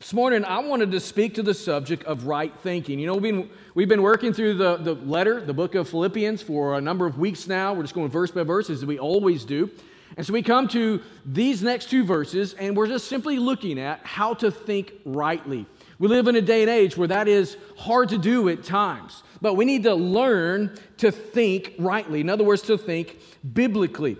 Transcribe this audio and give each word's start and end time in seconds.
This 0.00 0.12
morning, 0.12 0.44
I 0.44 0.60
wanted 0.60 0.92
to 0.92 1.00
speak 1.00 1.34
to 1.34 1.42
the 1.42 1.52
subject 1.52 2.04
of 2.04 2.26
right 2.26 2.54
thinking. 2.60 3.00
You 3.00 3.08
know, 3.08 3.16
we've 3.16 3.34
been, 3.34 3.50
we've 3.74 3.88
been 3.88 4.02
working 4.02 4.32
through 4.32 4.54
the, 4.54 4.76
the 4.76 4.94
letter, 4.94 5.40
the 5.40 5.52
book 5.52 5.74
of 5.74 5.88
Philippians, 5.88 6.40
for 6.40 6.78
a 6.78 6.80
number 6.80 7.04
of 7.04 7.18
weeks 7.18 7.48
now. 7.48 7.74
We're 7.74 7.82
just 7.82 7.94
going 7.94 8.08
verse 8.08 8.30
by 8.30 8.44
verse, 8.44 8.70
as 8.70 8.86
we 8.86 9.00
always 9.00 9.44
do. 9.44 9.68
And 10.16 10.24
so 10.24 10.32
we 10.32 10.42
come 10.42 10.68
to 10.68 11.02
these 11.26 11.64
next 11.64 11.90
two 11.90 12.04
verses, 12.04 12.54
and 12.54 12.76
we're 12.76 12.86
just 12.86 13.08
simply 13.08 13.40
looking 13.40 13.80
at 13.80 13.98
how 14.06 14.34
to 14.34 14.52
think 14.52 14.92
rightly. 15.04 15.66
We 15.98 16.06
live 16.06 16.28
in 16.28 16.36
a 16.36 16.42
day 16.42 16.62
and 16.62 16.70
age 16.70 16.96
where 16.96 17.08
that 17.08 17.26
is 17.26 17.56
hard 17.76 18.10
to 18.10 18.18
do 18.18 18.48
at 18.50 18.62
times, 18.62 19.24
but 19.40 19.54
we 19.54 19.64
need 19.64 19.82
to 19.82 19.96
learn 19.96 20.78
to 20.98 21.10
think 21.10 21.74
rightly. 21.76 22.20
In 22.20 22.30
other 22.30 22.44
words, 22.44 22.62
to 22.62 22.78
think 22.78 23.18
biblically. 23.52 24.16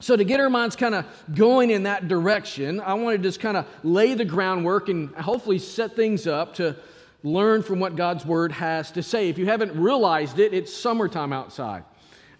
So, 0.00 0.16
to 0.16 0.24
get 0.24 0.38
our 0.38 0.48
minds 0.48 0.76
kind 0.76 0.94
of 0.94 1.06
going 1.34 1.70
in 1.70 1.82
that 1.82 2.06
direction, 2.06 2.80
I 2.80 2.94
want 2.94 3.16
to 3.16 3.22
just 3.22 3.40
kind 3.40 3.56
of 3.56 3.66
lay 3.82 4.14
the 4.14 4.24
groundwork 4.24 4.88
and 4.88 5.12
hopefully 5.16 5.58
set 5.58 5.96
things 5.96 6.26
up 6.26 6.54
to 6.54 6.76
learn 7.24 7.64
from 7.64 7.80
what 7.80 7.96
God's 7.96 8.24
Word 8.24 8.52
has 8.52 8.92
to 8.92 9.02
say. 9.02 9.28
If 9.28 9.38
you 9.38 9.46
haven't 9.46 9.74
realized 9.76 10.38
it, 10.38 10.54
it's 10.54 10.72
summertime 10.72 11.32
outside. 11.32 11.82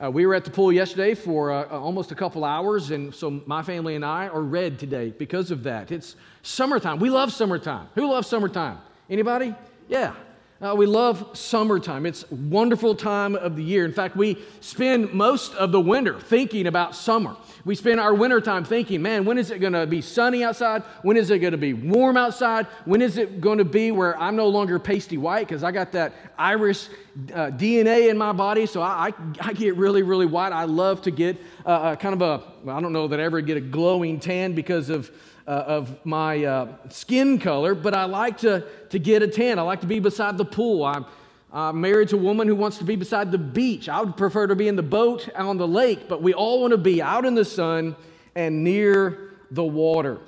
Uh, 0.01 0.09
we 0.09 0.25
were 0.25 0.35
at 0.37 0.45
the 0.45 0.51
pool 0.53 0.73
yesterday 0.73 1.15
for 1.15 1.51
uh, 1.51 1.67
almost 1.67 2.13
a 2.13 2.15
couple 2.15 2.45
hours, 2.45 2.93
and 2.93 3.13
so 3.13 3.43
my 3.47 3.63
family 3.63 3.97
and 3.97 4.05
I 4.05 4.29
are 4.29 4.43
red 4.43 4.79
today 4.79 5.11
because 5.11 5.51
of 5.51 5.65
that. 5.65 5.91
It's 5.91 6.15
summertime. 6.43 7.01
We 7.01 7.11
love 7.11 7.33
summertime. 7.33 7.89
Who 7.97 8.09
loves 8.09 8.29
summertime? 8.29 8.79
Anybody? 9.11 9.57
Yeah. 9.89 10.15
Uh, 10.61 10.75
we 10.77 10.87
love 10.87 11.39
summertime. 11.39 12.05
It's 12.05 12.29
wonderful 12.33 12.97
time 12.97 13.37
of 13.37 13.55
the 13.55 13.63
year. 13.63 13.85
In 13.85 13.93
fact, 13.93 14.17
we 14.17 14.39
spend 14.61 15.13
most 15.13 15.55
of 15.55 15.71
the 15.71 15.81
winter 15.81 16.19
thinking 16.19 16.67
about 16.67 16.97
summer. 16.97 17.37
We 17.65 17.77
spend 17.77 18.01
our 18.01 18.13
winter 18.13 18.41
time 18.41 18.65
thinking, 18.65 19.01
man, 19.01 19.25
when 19.25 19.39
is 19.39 19.53
it 19.53 19.61
going 19.61 19.75
to 19.75 19.87
be 19.87 20.01
sunny 20.01 20.43
outside? 20.43 20.83
When 21.03 21.17
is 21.17 21.31
it 21.31 21.39
going 21.39 21.53
to 21.53 21.59
be 21.59 21.75
warm 21.75 22.17
outside? 22.17 22.67
When 22.87 23.03
is 23.03 23.19
it 23.19 23.41
going 23.41 23.59
to 23.59 23.65
be 23.65 23.93
where 23.93 24.19
I'm 24.19 24.35
no 24.35 24.49
longer 24.49 24.81
pasty 24.81 25.17
white 25.17 25.47
because 25.47 25.63
I 25.63 25.71
got 25.71 25.93
that 25.93 26.13
Irish 26.37 26.89
uh, 27.33 27.51
DNA 27.53 28.11
in 28.11 28.19
my 28.19 28.33
body, 28.33 28.67
so 28.67 28.83
I, 28.83 29.09
I, 29.09 29.13
I, 29.41 29.53
get 29.53 29.77
really, 29.77 30.03
really 30.03 30.27
white. 30.27 30.53
I 30.53 30.65
love 30.65 31.03
to 31.03 31.13
get 31.13 31.37
uh, 31.67 31.95
kind 31.95 32.21
of 32.21 32.23
a, 32.23 32.69
I 32.69 32.81
don't 32.81 32.93
know 32.93 33.07
that 33.07 33.21
I 33.21 33.23
ever 33.23 33.41
get 33.43 33.57
a 33.57 33.61
glowing 33.61 34.19
tan 34.19 34.55
because 34.55 34.91
of 34.91 35.11
uh, 35.49 35.65
of 35.67 36.05
my 36.05 36.45
uh, 36.45 36.69
skin 36.91 37.39
color, 37.39 37.75
but 37.75 37.95
I 37.95 38.05
like 38.05 38.39
to, 38.39 38.67
to 38.91 38.99
get 38.99 39.23
a 39.23 39.29
tan. 39.29 39.59
I 39.59 39.63
like 39.63 39.81
to 39.81 39.87
be 39.87 39.99
beside 39.99 40.37
the 40.37 40.45
pool. 40.45 40.85
I'm, 40.85 41.07
I'm 41.51 41.81
married 41.81 42.11
to 42.11 42.17
a 42.17 42.21
woman 42.21 42.47
who 42.47 42.55
wants 42.55 42.77
to 42.79 42.85
be 42.85 42.97
beside 42.97 43.33
the 43.33 43.39
beach. 43.39 43.89
I 43.89 44.01
would 44.01 44.19
prefer 44.19 44.47
to 44.47 44.55
be 44.55 44.69
in 44.69 44.77
the 44.77 44.83
boat 44.83 45.27
on 45.35 45.57
the 45.57 45.67
lake, 45.67 46.07
but 46.07 46.21
we 46.21 46.35
all 46.35 46.61
want 46.61 46.73
to 46.73 46.79
be 46.79 47.01
out 47.01 47.25
in 47.25 47.35
the 47.35 47.47
sun 47.47 47.97
and 48.35 48.63
near 48.63 49.33
the 49.51 49.65
water. 49.65 50.19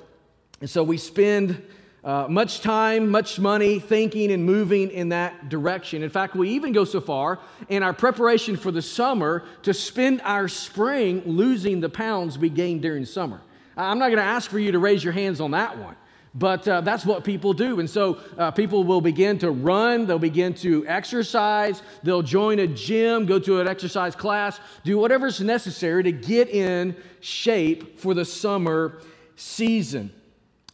And 0.59 0.67
so 0.67 0.83
we 0.83 0.97
spend 0.97 1.61
uh, 2.03 2.25
much 2.27 2.61
time, 2.61 3.07
much 3.09 3.39
money 3.39 3.77
thinking 3.77 4.31
and 4.31 4.43
moving 4.43 4.89
in 4.89 5.09
that 5.09 5.49
direction. 5.49 6.01
In 6.01 6.09
fact, 6.09 6.35
we 6.35 6.49
even 6.49 6.73
go 6.73 6.83
so 6.83 6.99
far 6.99 7.37
in 7.69 7.83
our 7.83 7.93
preparation 7.93 8.57
for 8.57 8.71
the 8.71 8.81
summer 8.81 9.43
to 9.61 9.71
spend 9.75 10.19
our 10.23 10.47
spring 10.47 11.21
losing 11.27 11.79
the 11.79 11.89
pounds 11.89 12.39
we 12.39 12.49
gained 12.49 12.81
during 12.81 13.05
summer. 13.05 13.39
I'm 13.77 13.99
not 13.99 14.07
going 14.07 14.17
to 14.17 14.23
ask 14.23 14.49
for 14.49 14.59
you 14.59 14.71
to 14.71 14.79
raise 14.79 15.03
your 15.03 15.13
hands 15.13 15.41
on 15.41 15.51
that 15.51 15.77
one. 15.77 15.95
But 16.33 16.65
uh, 16.65 16.81
that's 16.81 17.05
what 17.05 17.25
people 17.25 17.51
do. 17.51 17.79
And 17.81 17.89
so 17.89 18.19
uh, 18.37 18.51
people 18.51 18.85
will 18.85 19.01
begin 19.01 19.37
to 19.39 19.51
run, 19.51 20.05
they'll 20.05 20.17
begin 20.17 20.53
to 20.55 20.87
exercise, 20.87 21.81
they'll 22.03 22.21
join 22.21 22.59
a 22.59 22.67
gym, 22.67 23.25
go 23.25 23.37
to 23.39 23.59
an 23.59 23.67
exercise 23.67 24.15
class, 24.15 24.59
do 24.85 24.97
whatever's 24.97 25.41
necessary 25.41 26.03
to 26.03 26.11
get 26.11 26.49
in 26.49 26.95
shape 27.19 27.99
for 27.99 28.13
the 28.13 28.23
summer 28.23 29.01
season. 29.35 30.13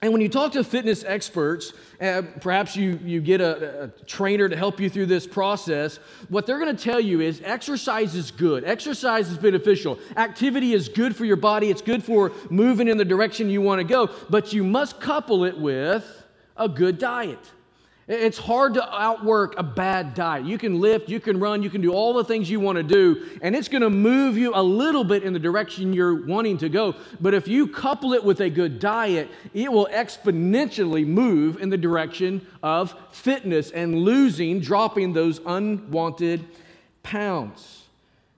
And 0.02 0.12
when 0.12 0.22
you 0.22 0.30
talk 0.30 0.52
to 0.52 0.64
fitness 0.64 1.04
experts, 1.04 1.74
uh, 2.00 2.22
perhaps 2.40 2.76
you, 2.76 3.00
you 3.04 3.20
get 3.20 3.42
a, 3.42 3.86
a, 3.86 3.88
trainer 4.06 4.48
to 4.48 4.56
help 4.56 4.80
you 4.80 4.92
through 4.92 5.08
this 5.08 5.26
process, 5.26 5.98
what 6.30 6.46
they're 6.46 6.60
going 6.60 6.76
to 6.76 6.84
tell 6.84 7.00
you 7.00 7.20
is 7.20 7.42
exercise 7.44 8.14
is 8.14 8.30
good. 8.30 8.64
Exercise 8.64 9.30
is 9.30 9.40
beneficial. 9.40 9.98
Activity 10.16 10.74
is 10.74 10.88
good 10.88 11.16
for 11.16 11.26
your 11.26 11.36
body, 11.36 11.72
it's 11.72 11.82
good 11.82 12.04
for 12.04 12.32
moving 12.52 12.88
in 12.88 12.98
the 12.98 13.06
direction 13.06 13.50
you 13.50 13.62
want 13.62 13.80
to 13.80 13.84
go, 13.84 14.12
but 14.30 14.54
you 14.54 14.64
must 14.64 15.00
couple 15.02 15.44
it 15.44 15.58
with 15.58 16.26
a 16.56 16.70
good 16.70 17.00
diet. 17.00 17.52
It's 18.08 18.38
hard 18.38 18.76
to 18.76 18.96
outwork 18.96 19.60
a 19.60 19.64
bad 19.64 20.14
diet. 20.14 20.46
You 20.46 20.58
can 20.58 20.80
lift, 20.80 21.10
you 21.10 21.20
can 21.20 21.42
run, 21.42 21.62
you 21.62 21.70
can 21.70 21.82
do 21.82 21.92
all 21.92 22.14
the 22.14 22.24
things 22.24 22.50
you 22.50 22.58
want 22.58 22.78
to 22.78 22.84
do, 22.84 23.28
and 23.42 23.54
it's 23.54 23.68
going 23.68 23.82
to 23.82 23.90
move 23.90 24.38
you 24.38 24.54
a 24.56 24.64
little 24.64 25.04
bit 25.04 25.24
in 25.24 25.34
the 25.34 25.40
direction 25.40 25.92
you're 25.92 26.26
wanting 26.26 26.58
to 26.60 26.70
go. 26.70 26.96
But 27.20 27.34
if 27.34 27.50
you 27.50 27.68
couple 27.68 28.14
it 28.14 28.24
with 28.24 28.40
a 28.40 28.50
good 28.50 28.80
diet, 28.80 29.30
it 29.54 29.70
will 29.70 29.88
exponentially 29.92 31.06
move 31.06 31.62
in 31.62 31.70
the 31.70 31.78
direction 31.78 32.48
of 32.64 32.96
fitness 33.12 33.72
and 33.72 34.00
losing, 34.00 34.62
dropping 34.62 35.12
those 35.12 35.42
unwanted 35.46 36.46
pounds. 37.04 37.88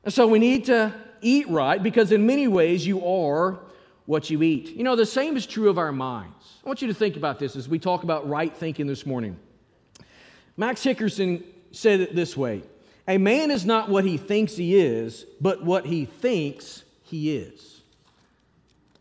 And 0.03 0.11
so 0.11 0.27
we 0.27 0.39
need 0.39 0.65
to 0.65 0.95
eat 1.21 1.47
right 1.47 1.81
because, 1.81 2.11
in 2.11 2.25
many 2.25 2.47
ways, 2.47 2.87
you 2.87 3.05
are 3.05 3.59
what 4.07 4.31
you 4.31 4.41
eat. 4.41 4.69
You 4.69 4.83
know, 4.83 4.95
the 4.95 5.05
same 5.05 5.37
is 5.37 5.45
true 5.45 5.69
of 5.69 5.77
our 5.77 5.91
minds. 5.91 6.57
I 6.65 6.67
want 6.67 6.81
you 6.81 6.87
to 6.87 6.93
think 6.95 7.17
about 7.17 7.37
this 7.37 7.55
as 7.55 7.69
we 7.69 7.77
talk 7.77 8.01
about 8.01 8.27
right 8.27 8.55
thinking 8.55 8.87
this 8.87 9.05
morning. 9.05 9.37
Max 10.59 10.83
Hickerson 10.83 11.41
said 11.71 12.01
it 12.01 12.13
this 12.13 12.35
way 12.35 12.63
A 13.07 13.17
man 13.17 13.49
is 13.49 13.65
not 13.65 13.87
what 13.87 14.03
he 14.03 14.17
thinks 14.17 14.57
he 14.57 14.75
is, 14.75 15.25
but 15.39 15.63
what 15.63 15.85
he 15.85 16.03
thinks 16.03 16.83
he 17.03 17.37
is. 17.37 17.79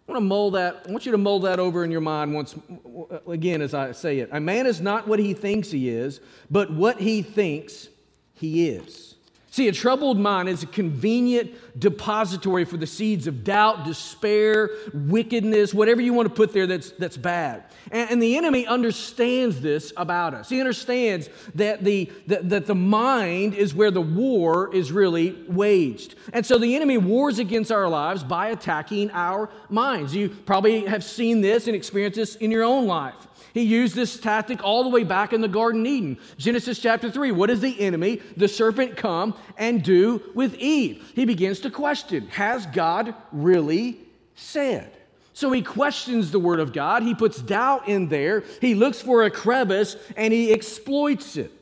I 0.09 0.13
want 0.13 0.23
to 0.23 0.25
mold 0.25 0.55
that. 0.55 0.85
I 0.87 0.93
want 0.93 1.05
you 1.05 1.11
to 1.11 1.19
mold 1.19 1.43
that 1.43 1.59
over 1.59 1.83
in 1.83 1.91
your 1.91 2.01
mind 2.01 2.33
once 2.33 2.55
again 3.27 3.61
as 3.61 3.75
I 3.75 3.91
say 3.91 4.21
it. 4.21 4.29
A 4.31 4.39
man 4.39 4.67
is 4.67 4.81
not 4.81 5.09
what 5.09 5.19
he 5.19 5.35
thinks 5.35 5.69
he 5.73 5.89
is, 5.89 6.21
but 6.49 6.73
what 6.73 7.01
he 7.01 7.23
thinks 7.23 7.89
he 8.35 8.69
is. 8.69 9.08
See, 9.59 9.67
a 9.67 9.73
troubled 9.73 10.21
mind 10.21 10.49
is 10.49 10.63
a 10.63 10.69
convenient 10.69 11.53
depository 11.81 12.65
for 12.65 12.77
the 12.77 12.87
seeds 12.87 13.27
of 13.27 13.43
doubt, 13.43 13.85
despair, 13.85 14.71
wickedness, 14.95 15.75
whatever 15.75 16.01
you 16.01 16.13
want 16.13 16.29
to 16.29 16.33
put 16.33 16.53
there 16.53 16.69
that's, 16.69 16.93
that's 16.93 17.17
bad. 17.17 17.65
And, 17.91 18.09
and 18.09 18.23
the 18.23 18.37
enemy 18.37 18.69
understands 18.69 19.61
this 19.61 19.93
about 19.97 20.33
us. 20.33 20.49
He 20.49 20.61
understands 20.61 21.29
that 21.57 21.83
the, 21.83 22.09
that, 22.29 22.49
that 22.51 22.67
the 22.67 22.77
mind 22.77 23.55
is 23.55 23.75
where 23.75 23.91
the 23.91 24.01
war 24.01 24.73
is 24.73 24.93
really 24.93 25.33
waged. 25.49 26.15
And 26.33 26.47
so 26.47 26.57
the 26.57 26.77
enemy 26.77 26.97
wars 26.97 27.41
against 27.41 27.73
our 27.73 27.89
lives 27.89 28.23
by 28.23 28.51
attacking 28.51 29.11
our 29.11 29.51
minds. 29.69 30.15
You 30.15 30.29
probably 30.29 30.87
have 30.87 31.03
seen 31.03 31.41
this 31.41 31.67
and 31.67 31.75
experienced 31.75 32.15
this 32.15 32.37
in 32.37 32.53
your 32.53 32.63
own 32.63 32.87
life. 32.87 33.28
He 33.55 33.63
used 33.63 33.95
this 33.95 34.19
tactic 34.19 34.63
all 34.63 34.83
the 34.83 34.89
way 34.89 35.05
back 35.05 35.33
in 35.33 35.41
the 35.41 35.49
Garden 35.49 35.87
Eden. 35.87 36.19
Genesis 36.37 36.79
chapter 36.79 37.11
3. 37.11 37.33
What 37.33 37.49
does 37.49 37.61
the 37.61 37.81
enemy, 37.81 38.21
the 38.37 38.49
serpent, 38.49 38.97
come 38.97 39.35
and 39.57 39.83
do 39.83 40.23
with 40.35 40.55
Eve? 40.55 41.13
He 41.15 41.25
begins 41.25 41.61
to 41.61 41.71
question 41.71 42.29
Has 42.29 42.67
God 42.67 43.15
really 43.33 43.99
said? 44.35 44.93
So 45.33 45.53
he 45.53 45.63
questions 45.63 46.33
the 46.33 46.41
word 46.41 46.59
of 46.59 46.73
God. 46.73 47.05
He 47.05 47.15
puts 47.15 47.41
doubt 47.41 47.89
in 47.89 48.09
there. 48.09 48.43
He 48.61 48.75
looks 48.75 49.01
for 49.01 49.23
a 49.23 49.31
crevice 49.31 49.97
and 50.17 50.33
he 50.33 50.53
exploits 50.53 51.37
it. 51.37 51.53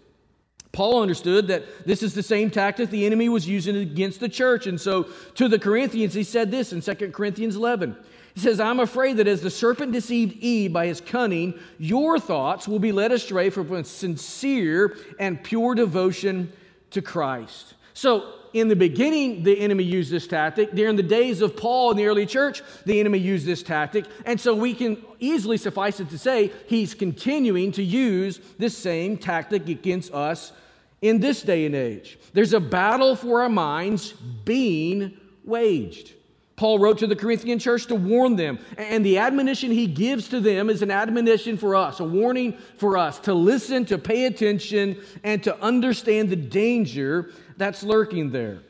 Paul 0.73 1.01
understood 1.03 1.49
that 1.49 1.87
this 1.87 2.03
is 2.03 2.15
the 2.15 2.23
same 2.23 2.51
tactic 2.51 2.91
the 2.91 3.07
enemy 3.07 3.29
was 3.29 3.49
using 3.49 3.77
against 3.77 4.21
the 4.21 4.29
church. 4.29 4.67
And 4.67 4.81
so 4.81 5.05
to 5.35 5.49
the 5.49 5.59
Corinthians, 5.59 6.15
he 6.15 6.23
said 6.23 6.51
this 6.51 6.73
in 6.73 6.81
2 6.81 7.13
Corinthians 7.13 7.57
11. 7.57 7.97
He 8.37 8.43
says, 8.43 8.61
I'm 8.61 8.81
afraid 8.81 9.17
that 9.17 9.27
as 9.27 9.41
the 9.41 9.49
serpent 9.49 9.93
deceived 9.93 10.37
Eve 10.43 10.71
by 10.71 10.89
his 10.89 11.01
cunning, 11.01 11.59
your 11.79 12.19
thoughts 12.19 12.69
will 12.69 12.79
be 12.79 12.93
led 12.93 13.11
astray 13.11 13.49
from 13.49 13.73
a 13.73 13.83
sincere 13.83 14.95
and 15.19 15.43
pure 15.43 15.75
devotion 15.75 16.53
to 16.91 17.01
Christ. 17.01 17.73
So, 17.95 18.35
in 18.53 18.69
the 18.69 18.77
beginning, 18.77 19.43
the 19.43 19.59
enemy 19.59 19.85
used 19.85 20.11
this 20.11 20.27
tactic. 20.27 20.73
During 20.73 20.97
the 20.97 21.03
days 21.03 21.41
of 21.41 21.57
Paul 21.57 21.93
in 21.93 21.97
the 21.97 22.05
early 22.05 22.27
church, 22.27 22.63
the 22.85 23.01
enemy 23.01 23.19
used 23.19 23.47
this 23.47 23.63
tactic. 23.63 24.05
And 24.27 24.39
so 24.39 24.55
we 24.55 24.75
can 24.75 25.03
easily 25.19 25.57
suffice 25.57 25.99
it 25.99 26.11
to 26.11 26.19
say 26.19 26.53
he's 26.67 26.93
continuing 26.93 27.73
to 27.73 27.83
use 27.83 28.39
this 28.59 28.77
same 28.77 29.17
tactic 29.17 29.67
against 29.67 30.13
us 30.13 30.53
in 31.01 31.21
this 31.21 31.41
day 31.41 31.65
and 31.65 31.75
age. 31.75 32.19
There's 32.35 32.53
a 32.53 32.61
battle 32.61 33.17
for 33.17 33.41
our 33.41 33.49
minds 33.49 34.13
being 34.13 35.17
waged. 35.43 36.13
Paul 36.57 36.79
wrote 36.79 36.99
to 36.99 37.07
the 37.07 37.17
Corinthian 37.17 37.59
church 37.59 37.87
to 37.87 37.95
warn 37.95 38.37
them. 38.37 38.59
And 38.79 39.05
the 39.05 39.19
admonition 39.19 39.71
he 39.71 39.87
gives 39.87 40.29
to 40.29 40.41
them 40.41 40.71
is 40.71 40.81
an 40.81 40.91
admonition 40.91 41.59
for 41.59 41.77
us, 41.77 42.01
a 42.01 42.05
warning 42.05 42.57
for 42.79 42.97
us 42.97 43.19
to 43.21 43.35
listen, 43.35 43.85
to 43.87 43.99
pay 43.99 44.25
attention, 44.25 44.99
and 45.23 45.43
to 45.45 45.59
understand 45.63 46.31
the 46.31 46.37
danger 46.37 47.31
that's 47.59 47.83
lurking 47.83 48.31
there. 48.31 48.61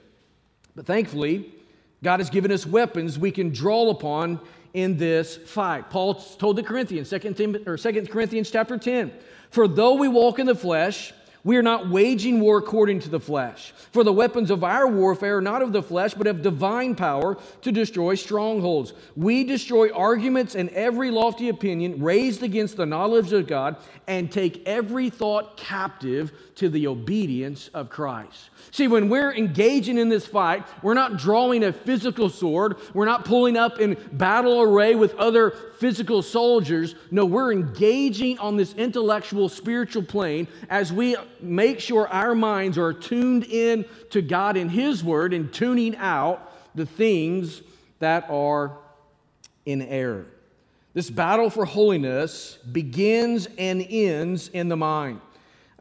But 0.74 0.86
thankfully, 0.86 1.52
God 2.02 2.20
has 2.20 2.28
given 2.28 2.50
us 2.50 2.66
weapons 2.66 3.18
we 3.18 3.30
can 3.30 3.50
draw 3.50 3.88
upon 3.90 4.40
in 4.74 4.98
this 4.98 5.36
fight. 5.36 5.88
Paul 5.88 6.14
told 6.14 6.56
the 6.56 6.62
Corinthians, 6.62 7.08
2 7.08 7.20
Corinthians 8.10 8.50
chapter 8.50 8.76
10, 8.76 9.12
For 9.50 9.66
though 9.66 9.94
we 9.94 10.08
walk 10.08 10.38
in 10.38 10.46
the 10.46 10.54
flesh, 10.54 11.14
We 11.46 11.56
are 11.58 11.62
not 11.62 11.88
waging 11.88 12.40
war 12.40 12.58
according 12.58 12.98
to 13.00 13.08
the 13.08 13.20
flesh. 13.20 13.72
For 13.92 14.02
the 14.02 14.12
weapons 14.12 14.50
of 14.50 14.64
our 14.64 14.88
warfare 14.88 15.36
are 15.36 15.40
not 15.40 15.62
of 15.62 15.72
the 15.72 15.80
flesh, 15.80 16.12
but 16.12 16.26
of 16.26 16.42
divine 16.42 16.96
power 16.96 17.38
to 17.62 17.70
destroy 17.70 18.16
strongholds. 18.16 18.92
We 19.14 19.44
destroy 19.44 19.92
arguments 19.92 20.56
and 20.56 20.70
every 20.70 21.12
lofty 21.12 21.48
opinion 21.48 22.02
raised 22.02 22.42
against 22.42 22.76
the 22.76 22.84
knowledge 22.84 23.32
of 23.32 23.46
God 23.46 23.76
and 24.08 24.32
take 24.32 24.66
every 24.66 25.08
thought 25.08 25.56
captive 25.56 26.32
to 26.56 26.68
the 26.68 26.88
obedience 26.88 27.70
of 27.74 27.90
Christ. 27.90 28.50
See, 28.72 28.88
when 28.88 29.08
we're 29.08 29.32
engaging 29.32 29.98
in 29.98 30.08
this 30.08 30.26
fight, 30.26 30.66
we're 30.82 30.94
not 30.94 31.16
drawing 31.16 31.62
a 31.62 31.72
physical 31.72 32.28
sword, 32.28 32.76
we're 32.92 33.04
not 33.04 33.24
pulling 33.24 33.56
up 33.56 33.78
in 33.78 33.96
battle 34.12 34.62
array 34.62 34.96
with 34.96 35.14
other 35.14 35.50
physical 35.78 36.22
soldiers. 36.22 36.94
No, 37.10 37.24
we're 37.24 37.52
engaging 37.52 38.38
on 38.38 38.56
this 38.56 38.74
intellectual, 38.74 39.48
spiritual 39.48 40.02
plane 40.02 40.48
as 40.68 40.92
we 40.92 41.16
make 41.42 41.80
sure 41.80 42.08
our 42.08 42.34
minds 42.34 42.78
are 42.78 42.92
tuned 42.92 43.44
in 43.44 43.84
to 44.10 44.22
God 44.22 44.56
and 44.56 44.70
His 44.70 45.02
Word 45.02 45.32
and 45.32 45.52
tuning 45.52 45.96
out 45.96 46.52
the 46.74 46.86
things 46.86 47.62
that 47.98 48.28
are 48.30 48.76
in 49.64 49.82
error. 49.82 50.26
This 50.94 51.10
battle 51.10 51.50
for 51.50 51.64
holiness 51.64 52.58
begins 52.72 53.48
and 53.58 53.84
ends 53.88 54.48
in 54.48 54.68
the 54.68 54.76
mind. 54.76 55.20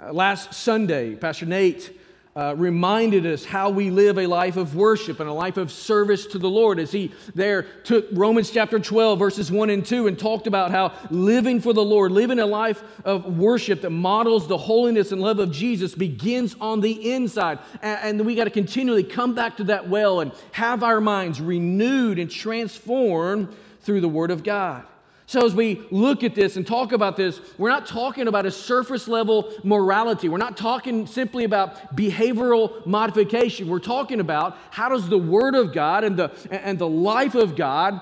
Uh, 0.02 0.12
last 0.12 0.54
Sunday, 0.54 1.16
Pastor 1.16 1.46
Nate 1.46 1.98
uh, 2.38 2.54
reminded 2.58 3.26
us 3.26 3.46
how 3.46 3.70
we 3.70 3.90
live 3.90 4.18
a 4.18 4.28
life 4.28 4.58
of 4.58 4.76
worship 4.76 5.22
and 5.22 5.30
a 5.30 5.34
life 5.34 5.56
of 5.56 5.72
service 5.72 6.26
to 6.26 6.38
the 6.38 6.50
Lord 6.50 6.80
as 6.80 6.92
he 6.92 7.14
there 7.34 7.64
took 7.86 8.08
Romans 8.12 8.52
chapter 8.52 8.78
12, 8.78 9.18
verses 9.18 9.50
1 9.50 9.70
and 9.70 9.86
2, 9.86 10.08
and 10.08 10.20
talked 10.20 10.46
about 10.46 10.70
how 10.70 10.92
living 11.10 11.62
for 11.62 11.72
the 11.72 11.84
Lord, 11.84 12.12
living 12.12 12.40
a 12.40 12.46
life 12.46 12.84
of 13.06 13.38
worship 13.38 13.82
that 13.84 13.92
models 13.92 14.50
the 14.50 14.58
holiness 14.58 15.14
and 15.14 15.22
love 15.22 15.40
of 15.40 15.52
Jesus 15.52 15.96
begins 15.96 16.58
on 16.60 16.82
the 16.82 17.14
inside. 17.14 17.60
And, 17.82 18.20
and 18.20 18.26
we 18.26 18.36
got 18.36 18.44
to 18.44 18.50
continually 18.50 19.06
come 19.06 19.34
back 19.34 19.56
to 19.58 19.64
that 19.66 19.88
well 19.88 20.20
and 20.20 20.34
have 20.52 20.84
our 20.84 21.00
minds 21.00 21.40
renewed 21.40 22.20
and 22.20 22.30
transformed 22.30 23.48
through 23.84 24.02
the 24.02 24.10
Word 24.10 24.32
of 24.32 24.44
God. 24.44 24.84
So, 25.28 25.44
as 25.44 25.56
we 25.56 25.82
look 25.90 26.24
at 26.24 26.36
this 26.36 26.56
and 26.56 26.68
talk 26.68 26.92
about 26.92 27.18
this, 27.18 27.42
we're 27.58 27.70
not 27.70 27.88
talking 27.88 28.28
about 28.28 28.46
a 28.46 28.52
surface 28.52 29.08
level 29.08 29.52
morality. 29.64 30.30
We're 30.30 30.38
not 30.38 30.56
talking 30.56 31.08
simply 31.08 31.46
about 31.46 31.96
behavioral 31.96 32.86
modification. 32.86 33.68
We're 33.68 33.80
talking 33.80 34.20
about 34.20 34.56
how 34.70 34.90
does 34.90 35.10
the 35.10 35.18
Word 35.18 35.56
of 35.56 35.74
God 35.74 36.04
and 36.04 36.16
the, 36.16 36.32
and 36.52 36.78
the 36.78 36.88
life 36.88 37.34
of 37.34 37.56
God 37.56 38.02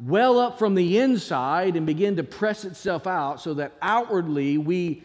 well 0.00 0.38
up 0.38 0.58
from 0.58 0.74
the 0.74 0.98
inside 0.98 1.76
and 1.76 1.84
begin 1.84 2.16
to 2.16 2.24
press 2.24 2.64
itself 2.64 3.06
out 3.06 3.40
so 3.42 3.52
that 3.54 3.72
outwardly 3.82 4.56
we, 4.56 5.02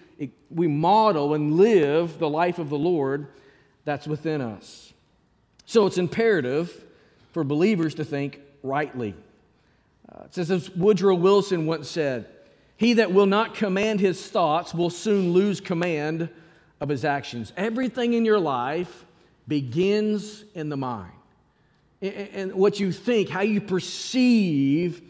we 0.49 0.67
model 0.67 1.33
and 1.33 1.57
live 1.57 2.17
the 2.17 2.29
life 2.29 2.59
of 2.59 2.69
the 2.69 2.77
Lord 2.77 3.27
that's 3.83 4.07
within 4.07 4.39
us. 4.39 4.93
So, 5.65 5.85
it's 5.85 5.97
imperative 5.97 6.85
for 7.33 7.43
believers 7.43 7.95
to 7.95 8.05
think 8.05 8.39
rightly. 8.63 9.15
It 10.25 10.33
says, 10.33 10.51
as 10.51 10.69
Woodrow 10.71 11.15
Wilson 11.15 11.65
once 11.65 11.89
said, 11.89 12.27
He 12.75 12.93
that 12.93 13.11
will 13.11 13.25
not 13.25 13.55
command 13.55 13.99
his 13.99 14.25
thoughts 14.27 14.73
will 14.73 14.89
soon 14.89 15.33
lose 15.33 15.59
command 15.59 16.29
of 16.79 16.89
his 16.89 17.05
actions. 17.05 17.53
Everything 17.57 18.13
in 18.13 18.25
your 18.25 18.39
life 18.39 19.05
begins 19.47 20.43
in 20.53 20.69
the 20.69 20.77
mind. 20.77 21.13
And 22.01 22.53
what 22.53 22.79
you 22.79 22.91
think, 22.91 23.29
how 23.29 23.41
you 23.41 23.59
perceive 23.59 25.01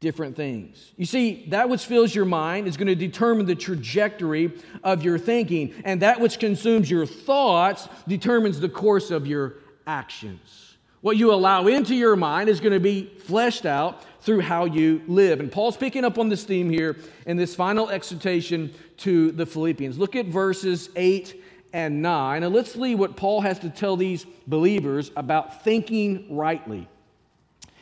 different 0.00 0.34
things. 0.34 0.92
You 0.96 1.06
see, 1.06 1.44
that 1.48 1.68
which 1.68 1.84
fills 1.84 2.14
your 2.14 2.24
mind 2.24 2.66
is 2.66 2.76
going 2.76 2.88
to 2.88 2.94
determine 2.94 3.46
the 3.46 3.54
trajectory 3.54 4.52
of 4.82 5.04
your 5.04 5.18
thinking, 5.18 5.74
and 5.84 6.02
that 6.02 6.20
which 6.20 6.38
consumes 6.38 6.90
your 6.90 7.06
thoughts 7.06 7.88
determines 8.08 8.58
the 8.58 8.68
course 8.68 9.10
of 9.10 9.26
your 9.26 9.54
actions. 9.86 10.71
What 11.02 11.16
you 11.16 11.34
allow 11.34 11.66
into 11.66 11.96
your 11.96 12.14
mind 12.14 12.48
is 12.48 12.60
going 12.60 12.72
to 12.72 12.80
be 12.80 13.12
fleshed 13.26 13.66
out 13.66 14.04
through 14.22 14.40
how 14.40 14.66
you 14.66 15.02
live. 15.08 15.40
And 15.40 15.50
Paul's 15.50 15.76
picking 15.76 16.04
up 16.04 16.16
on 16.16 16.28
this 16.28 16.44
theme 16.44 16.70
here 16.70 16.96
in 17.26 17.36
this 17.36 17.56
final 17.56 17.90
exhortation 17.90 18.72
to 18.98 19.32
the 19.32 19.44
Philippians. 19.44 19.98
Look 19.98 20.14
at 20.14 20.26
verses 20.26 20.90
8 20.94 21.42
and 21.72 22.02
9, 22.02 22.44
and 22.44 22.54
let's 22.54 22.72
see 22.72 22.94
what 22.94 23.16
Paul 23.16 23.40
has 23.40 23.58
to 23.60 23.70
tell 23.70 23.96
these 23.96 24.24
believers 24.46 25.10
about 25.16 25.64
thinking 25.64 26.36
rightly. 26.36 26.86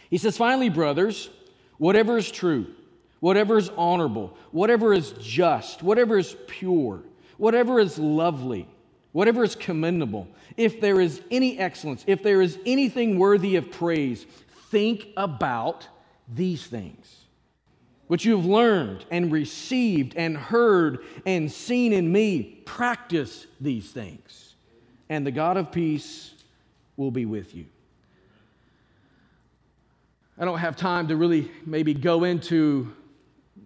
He 0.09 0.17
says, 0.17 0.39
Finally, 0.39 0.71
brothers, 0.71 1.29
whatever 1.77 2.17
is 2.17 2.31
true, 2.31 2.69
whatever 3.19 3.59
is 3.59 3.69
honorable, 3.77 4.35
whatever 4.51 4.95
is 4.95 5.13
just, 5.21 5.83
whatever 5.83 6.17
is 6.17 6.35
pure, 6.47 7.03
whatever 7.37 7.79
is 7.81 7.99
lovely, 7.99 8.67
whatever 9.13 9.45
is 9.45 9.55
commendable, 9.55 10.29
if 10.57 10.81
there 10.81 11.01
is 11.01 11.23
any 11.31 11.59
excellence, 11.59 12.05
if 12.07 12.23
there 12.23 12.41
is 12.41 12.59
anything 12.65 13.19
worthy 13.19 13.57
of 13.57 13.71
praise, 13.71 14.27
think 14.71 15.09
about 15.17 15.89
these 16.33 16.67
things. 16.67 17.17
What 18.07 18.25
you 18.25 18.37
have 18.37 18.47
learned 18.47 19.05
and 19.11 19.31
received 19.31 20.17
and 20.17 20.37
heard 20.37 20.99
and 21.25 21.51
seen 21.51 21.93
in 21.93 22.11
me, 22.11 22.63
practice 22.65 23.47
these 23.61 23.91
things, 23.91 24.55
and 25.09 25.27
the 25.27 25.31
God 25.31 25.57
of 25.57 25.71
peace 25.71 26.35
will 26.97 27.11
be 27.11 27.25
with 27.25 27.55
you. 27.55 27.67
I 30.39 30.45
don't 30.45 30.59
have 30.59 30.75
time 30.75 31.09
to 31.09 31.17
really 31.17 31.51
maybe 31.67 31.95
go 31.95 32.25
into 32.25 32.95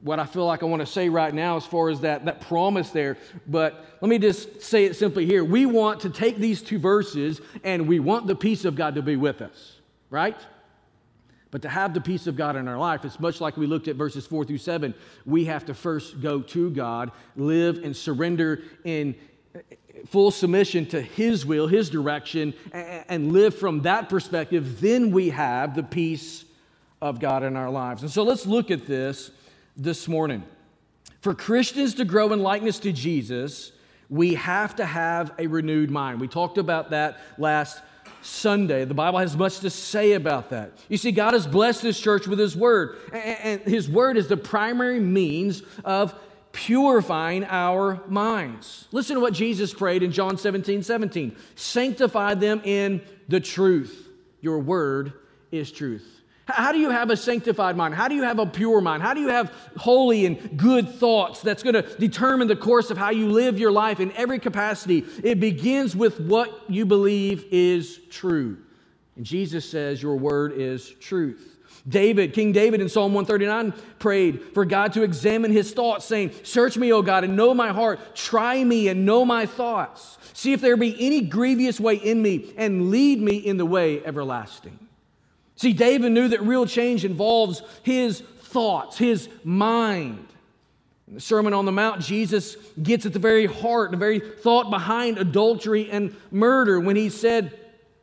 what 0.05 0.21
I 0.21 0.27
feel 0.27 0.45
like 0.45 0.63
I 0.63 0.67
want 0.67 0.81
to 0.81 0.87
say 0.87 1.09
right 1.09 1.33
now 1.33 1.57
as 1.57 1.65
far 1.65 1.89
as 1.89 2.01
that, 2.01 2.27
that 2.27 2.43
promise 2.43 2.91
there. 2.91 3.17
But 3.47 3.97
let 4.03 4.11
me 4.11 4.19
just 4.19 4.61
say 4.61 4.85
it 4.85 4.97
simply 4.97 5.25
here. 5.25 5.43
We 5.43 5.65
want 5.65 6.01
to 6.01 6.11
take 6.11 6.37
these 6.37 6.61
two 6.61 6.79
verses 6.79 7.41
and 7.65 7.89
we 7.89 8.01
want 8.01 8.27
the 8.27 8.37
peace 8.37 8.67
of 8.67 8.77
God 8.77 8.97
to 8.97 9.03
be 9.03 9.17
with 9.17 9.41
us, 9.41 9.81
right? 10.11 10.37
But 11.51 11.63
to 11.63 11.71
have 11.71 11.95
the 11.95 12.03
peace 12.03 12.27
of 12.27 12.37
God 12.37 12.55
in 12.55 12.69
our 12.69 12.77
life, 12.77 13.07
it's 13.07 13.19
much 13.19 13.41
like 13.41 13.57
we 13.57 13.67
looked 13.67 13.89
at 13.89 13.97
verses 13.97 14.27
four 14.27 14.45
through 14.45 14.59
seven. 14.59 14.93
We 15.25 15.47
have 15.47 15.65
to 15.67 15.75
first 15.75 16.21
go 16.21 16.43
to 16.43 16.71
God, 16.71 17.11
live 17.35 17.83
and 17.83 17.97
surrender 17.97 18.63
in 18.85 19.15
full 20.07 20.31
submission 20.33 20.85
to 20.87 21.01
His 21.01 21.47
will, 21.47 21.67
His 21.67 21.89
direction, 21.89 22.53
and 22.73 23.33
live 23.33 23.55
from 23.55 23.83
that 23.83 24.11
perspective. 24.11 24.83
Then 24.83 25.13
we 25.13 25.31
have 25.31 25.75
the 25.75 25.83
peace 25.83 26.45
of 27.01 27.21
God 27.21 27.43
in 27.43 27.57
our 27.57 27.71
lives. 27.71 28.03
And 28.03 28.11
so 28.11 28.23
let's 28.23 28.45
look 28.45 28.71
at 28.71 28.87
this 28.87 29.31
this 29.77 30.09
morning. 30.09 30.45
For 31.21 31.35
Christians 31.35 31.95
to 31.95 32.05
grow 32.05 32.33
in 32.33 32.41
likeness 32.41 32.79
to 32.81 32.93
Jesus, 32.93 33.73
we 34.09 34.35
have 34.35 34.77
to 34.77 34.85
have 34.85 35.33
a 35.39 35.47
renewed 35.47 35.91
mind. 35.91 36.21
We 36.21 36.29
talked 36.29 36.59
about 36.59 36.91
that 36.91 37.19
last 37.39 37.81
Sunday. 38.23 38.85
The 38.85 38.95
Bible 38.95 39.19
has 39.19 39.37
much 39.37 39.61
to 39.61 39.71
say 39.71 40.13
about 40.13 40.51
that. 40.51 40.73
You 40.89 40.97
see, 40.97 41.13
God 41.13 41.35
has 41.35 41.47
blessed 41.47 41.83
this 41.83 41.99
church 41.99 42.27
with 42.27 42.39
His 42.39 42.57
Word, 42.57 42.97
and 43.13 43.61
His 43.63 43.89
Word 43.89 44.17
is 44.17 44.29
the 44.29 44.37
primary 44.37 45.01
means 45.01 45.63
of 45.85 46.15
purifying 46.53 47.45
our 47.45 48.01
minds. 48.07 48.87
Listen 48.93 49.17
to 49.17 49.21
what 49.21 49.35
Jesus 49.35 49.75
prayed 49.75 50.03
in 50.03 50.13
John 50.13 50.39
17 50.39 50.83
17. 50.83 51.37
Sanctify 51.55 52.35
them 52.35 52.63
in 52.65 53.03
the 53.29 53.41
truth. 53.41 54.09
Your 54.41 54.59
Word 54.59 55.15
is 55.51 55.71
truth. 55.71 56.14
How 56.47 56.73
do 56.73 56.79
you 56.79 56.91
have 56.91 57.09
a 57.11 57.17
sanctified 57.17 57.77
mind? 57.77 57.95
How 57.95 58.07
do 58.07 58.15
you 58.15 58.23
have 58.23 58.39
a 58.39 58.47
pure 58.47 58.83
mind? 58.83 59.03
How 59.03 59.15
do 59.15 59.21
you 59.21 59.29
have 59.29 59.53
holy 59.79 60.27
and 60.27 60.59
good 60.59 60.89
thoughts 60.89 61.41
that's 61.41 61.63
going 61.63 61.75
to 61.75 61.83
determine 61.99 62.49
the 62.49 62.57
course 62.57 62.91
of 62.91 62.99
how 62.99 63.11
you 63.11 63.31
live 63.31 63.59
your 63.59 63.73
life 63.73 63.99
in 63.99 64.13
every 64.13 64.39
capacity? 64.39 65.05
It 65.23 65.41
begins 65.41 65.97
with 65.97 66.21
what 66.21 66.69
you 66.69 66.85
believe 66.85 67.47
is 67.51 67.99
true. 68.11 68.59
And 69.17 69.25
Jesus 69.25 69.69
says, 69.69 70.03
Your 70.03 70.17
word 70.17 70.53
is 70.53 70.91
truth. 71.01 71.57
David, 71.89 72.33
King 72.33 72.53
David 72.53 72.81
in 72.81 72.89
Psalm 72.89 73.13
139 73.15 73.73
prayed 73.99 74.43
for 74.55 74.65
God 74.65 74.93
to 74.95 75.03
examine 75.03 75.51
his 75.51 75.73
thoughts, 75.73 76.05
saying, 76.05 76.33
Search 76.43 76.77
me, 76.77 76.93
O 76.93 77.03
God, 77.03 77.25
and 77.25 77.37
know 77.37 77.55
my 77.55 77.73
heart. 77.73 78.15
Try 78.15 78.65
me 78.65 78.89
and 78.89 79.05
know 79.05 79.25
my 79.25 79.47
thoughts. 79.47 80.19
See 80.33 80.53
if 80.53 80.61
there 80.61 80.77
be 80.77 80.97
any 80.99 81.21
grievous 81.23 81.79
way 81.79 81.97
in 81.97 82.23
me, 82.23 82.53
and 82.57 82.91
lead 82.91 83.21
me 83.21 83.37
in 83.37 83.57
the 83.57 83.67
way 83.67 84.05
everlasting. 84.05 84.79
See, 85.57 85.73
David 85.73 86.13
knew 86.13 86.29
that 86.29 86.43
real 86.43 86.67
change 86.67 87.05
involves 87.05 87.63
his 87.83 88.21
thoughts, 88.21 88.99
his 88.99 89.29
mind. 89.43 90.27
In 91.07 91.15
the 91.15 91.21
Sermon 91.21 91.53
on 91.53 91.65
the 91.65 91.73
Mount, 91.73 92.01
Jesus 92.01 92.57
gets 92.83 93.07
at 93.07 93.13
the 93.13 93.19
very 93.19 93.47
heart, 93.47 93.91
the 93.91 93.97
very 93.97 94.19
thought 94.19 94.71
behind 94.71 95.19
adultery 95.19 95.91
and 95.91 96.17
murder 96.31 96.81
when 96.81 96.97
he 96.97 97.09
said, 97.09 97.59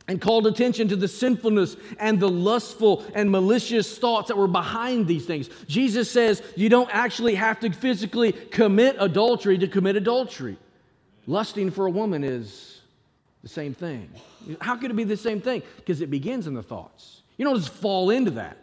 and 0.08 0.20
called 0.20 0.46
attention 0.46 0.88
to 0.88 0.96
the 0.96 1.08
sinfulness 1.08 1.76
and 1.98 2.18
the 2.20 2.28
lustful 2.28 3.04
and 3.14 3.30
malicious 3.30 3.98
thoughts 3.98 4.28
that 4.28 4.36
were 4.36 4.48
behind 4.48 5.06
these 5.06 5.24
things. 5.24 5.48
Jesus 5.68 6.10
says 6.10 6.42
you 6.56 6.68
don't 6.68 6.90
actually 6.92 7.36
have 7.36 7.60
to 7.60 7.70
physically 7.70 8.32
commit 8.32 8.96
adultery 8.98 9.58
to 9.58 9.68
commit 9.68 9.96
adultery. 9.96 10.56
Lusting 11.26 11.70
for 11.70 11.86
a 11.86 11.90
woman 11.90 12.24
is 12.24 12.80
the 13.42 13.48
same 13.48 13.74
thing. 13.74 14.10
How 14.60 14.76
could 14.76 14.90
it 14.90 14.94
be 14.94 15.04
the 15.04 15.16
same 15.16 15.40
thing? 15.40 15.62
Because 15.76 16.00
it 16.00 16.10
begins 16.10 16.46
in 16.46 16.54
the 16.54 16.62
thoughts. 16.64 17.21
You 17.36 17.44
don't 17.44 17.56
just 17.56 17.72
fall 17.72 18.10
into 18.10 18.32
that. 18.32 18.56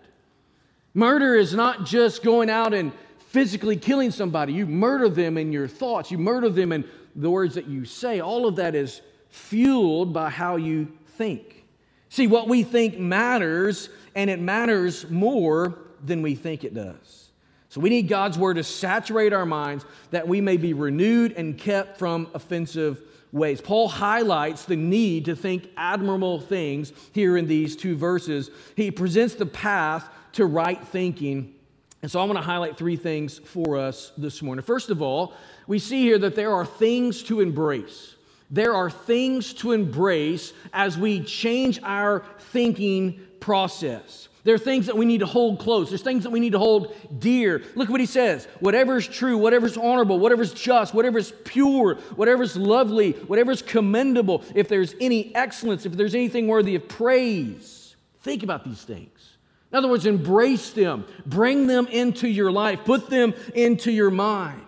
Murder 0.93 1.35
is 1.35 1.53
not 1.53 1.85
just 1.85 2.23
going 2.23 2.49
out 2.49 2.73
and 2.73 2.91
physically 3.29 3.77
killing 3.77 4.11
somebody. 4.11 4.53
You 4.53 4.65
murder 4.65 5.09
them 5.09 5.37
in 5.37 5.51
your 5.51 5.67
thoughts, 5.67 6.11
you 6.11 6.17
murder 6.17 6.49
them 6.49 6.71
in 6.71 6.83
the 7.15 7.29
words 7.29 7.55
that 7.55 7.67
you 7.67 7.85
say, 7.85 8.19
all 8.19 8.47
of 8.47 8.55
that 8.57 8.75
is 8.75 9.01
fueled 9.29 10.13
by 10.13 10.29
how 10.29 10.55
you 10.55 10.91
think. 11.05 11.65
See, 12.09 12.25
what 12.25 12.47
we 12.47 12.63
think 12.63 12.97
matters, 12.97 13.89
and 14.15 14.29
it 14.29 14.39
matters 14.39 15.09
more 15.09 15.77
than 16.03 16.21
we 16.21 16.33
think 16.33 16.63
it 16.63 16.73
does. 16.73 17.29
So 17.69 17.79
we 17.79 17.91
need 17.91 18.07
God's 18.07 18.37
word 18.37 18.55
to 18.55 18.63
saturate 18.63 19.31
our 19.31 19.45
minds 19.45 19.85
that 20.09 20.27
we 20.27 20.41
may 20.41 20.57
be 20.57 20.73
renewed 20.73 21.33
and 21.33 21.55
kept 21.55 21.99
from 21.99 22.27
offensive 22.33 23.01
ways. 23.31 23.61
Paul 23.61 23.87
highlights 23.87 24.65
the 24.65 24.75
need 24.75 25.25
to 25.25 25.35
think 25.35 25.69
admirable 25.77 26.39
things 26.39 26.93
here 27.11 27.37
in 27.37 27.47
these 27.47 27.75
two 27.75 27.95
verses. 27.95 28.49
He 28.75 28.91
presents 28.91 29.35
the 29.35 29.45
path 29.45 30.09
to 30.33 30.45
right 30.45 30.81
thinking. 30.87 31.53
And 32.01 32.09
so 32.09 32.19
I 32.19 32.23
want 32.23 32.37
to 32.37 32.43
highlight 32.43 32.77
three 32.77 32.95
things 32.95 33.37
for 33.39 33.77
us 33.77 34.11
this 34.17 34.41
morning. 34.41 34.63
First 34.63 34.89
of 34.89 35.01
all, 35.01 35.33
we 35.67 35.79
see 35.79 36.01
here 36.01 36.17
that 36.19 36.35
there 36.35 36.53
are 36.53 36.65
things 36.65 37.21
to 37.23 37.41
embrace. 37.41 38.15
There 38.49 38.73
are 38.73 38.89
things 38.89 39.53
to 39.55 39.73
embrace 39.73 40.53
as 40.73 40.97
we 40.97 41.21
change 41.21 41.79
our 41.83 42.25
thinking 42.39 43.19
process. 43.39 44.28
There 44.43 44.55
are 44.55 44.59
things 44.59 44.85
that 44.85 44.95
we 44.95 45.05
need 45.05 45.19
to 45.19 45.25
hold 45.25 45.59
close. 45.59 45.89
There's 45.89 46.01
things 46.01 46.23
that 46.23 46.29
we 46.29 46.39
need 46.39 46.53
to 46.53 46.59
hold 46.59 46.95
dear. 47.19 47.61
Look 47.75 47.89
at 47.89 47.91
what 47.91 47.99
he 47.99 48.05
says. 48.05 48.47
Whatever's 48.61 49.07
true, 49.07 49.37
whatever's 49.37 49.75
honorable, 49.75 50.17
whatever's 50.17 50.53
just, 50.53 50.93
whatever's 50.93 51.33
pure, 51.43 51.95
whatever's 52.15 52.55
lovely, 52.55 53.11
whatever's 53.11 53.61
commendable, 53.61 54.43
if 54.55 54.69
there's 54.69 54.95
any 55.01 55.35
excellence, 55.35 55.85
if 55.85 55.93
there's 55.93 56.15
anything 56.15 56.47
worthy 56.47 56.75
of 56.75 56.87
praise, 56.87 57.95
think 58.21 58.43
about 58.43 58.63
these 58.63 58.81
things. 58.81 59.37
In 59.71 59.77
other 59.77 59.89
words, 59.89 60.05
embrace 60.05 60.71
them, 60.71 61.05
bring 61.25 61.67
them 61.67 61.87
into 61.87 62.27
your 62.27 62.51
life, 62.51 62.85
put 62.85 63.09
them 63.09 63.33
into 63.53 63.91
your 63.91 64.09
mind. 64.09 64.65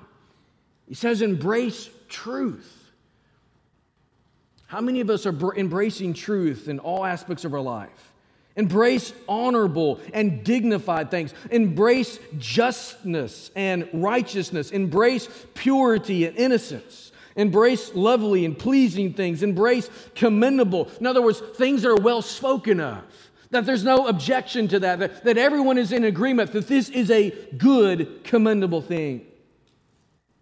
He 0.88 0.94
says, 0.94 1.22
embrace 1.22 1.90
truth. 2.10 2.92
How 4.68 4.82
many 4.82 5.00
of 5.00 5.10
us 5.10 5.26
are 5.26 5.56
embracing 5.56 6.14
truth 6.14 6.68
in 6.68 6.80
all 6.80 7.06
aspects 7.06 7.46
of 7.46 7.54
our 7.54 7.62
life? 7.62 8.11
Embrace 8.56 9.14
honorable 9.30 10.00
and 10.14 10.44
dignified 10.44 11.10
things. 11.10 11.34
Embrace 11.50 12.20
justness 12.38 13.50
and 13.56 13.88
righteousness. 13.94 14.72
Embrace 14.72 15.28
purity 15.54 16.26
and 16.26 16.36
innocence. 16.38 17.12
Embrace 17.36 17.96
lovely 17.96 18.44
and 18.44 18.58
pleasing 18.58 19.14
things. 19.14 19.42
Embrace 19.42 19.90
commendable. 20.16 20.90
In 21.00 21.08
other 21.08 21.22
words, 21.22 21.40
things 21.56 21.84
that 21.84 21.92
are 21.92 21.96
well 21.96 22.22
spoken 22.22 22.80
of. 22.80 23.04
That 23.52 23.66
there's 23.66 23.84
no 23.84 24.08
objection 24.08 24.68
to 24.70 24.80
that, 24.80 25.00
that. 25.00 25.24
That 25.24 25.38
everyone 25.38 25.78
is 25.78 25.92
in 25.92 26.04
agreement 26.04 26.54
that 26.54 26.68
this 26.68 26.90
is 26.90 27.12
a 27.12 27.32
good, 27.58 28.24
commendable 28.24 28.82
thing. 28.82 29.26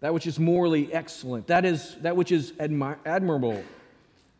That 0.00 0.14
which 0.14 0.26
is 0.26 0.38
morally 0.38 0.92
excellent. 0.92 1.48
That 1.48 1.64
is 1.64 1.96
that 2.02 2.16
which 2.16 2.32
is 2.32 2.52
admi- 2.52 2.98
admirable. 3.04 3.62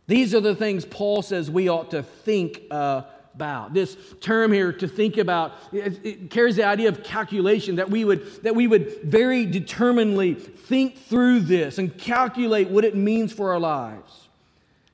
These 0.06 0.34
are 0.34 0.40
the 0.40 0.54
things 0.54 0.84
Paul 0.84 1.22
says 1.22 1.50
we 1.50 1.68
ought 1.68 1.90
to 1.90 2.02
think 2.02 2.62
uh, 2.70 3.02
about. 3.34 3.74
This 3.74 3.96
term 4.20 4.52
here, 4.52 4.72
to 4.72 4.88
think 4.88 5.16
about, 5.16 5.52
it, 5.72 6.30
carries 6.30 6.56
the 6.56 6.64
idea 6.64 6.88
of 6.88 7.02
calculation 7.02 7.76
that 7.76 7.90
we 7.90 8.04
would 8.04 8.42
that 8.42 8.54
we 8.54 8.66
would 8.66 9.02
very 9.02 9.46
determinedly 9.46 10.34
think 10.34 10.98
through 10.98 11.40
this 11.40 11.78
and 11.78 11.96
calculate 11.96 12.68
what 12.68 12.84
it 12.84 12.94
means 12.94 13.32
for 13.32 13.52
our 13.52 13.60
lives. 13.60 14.28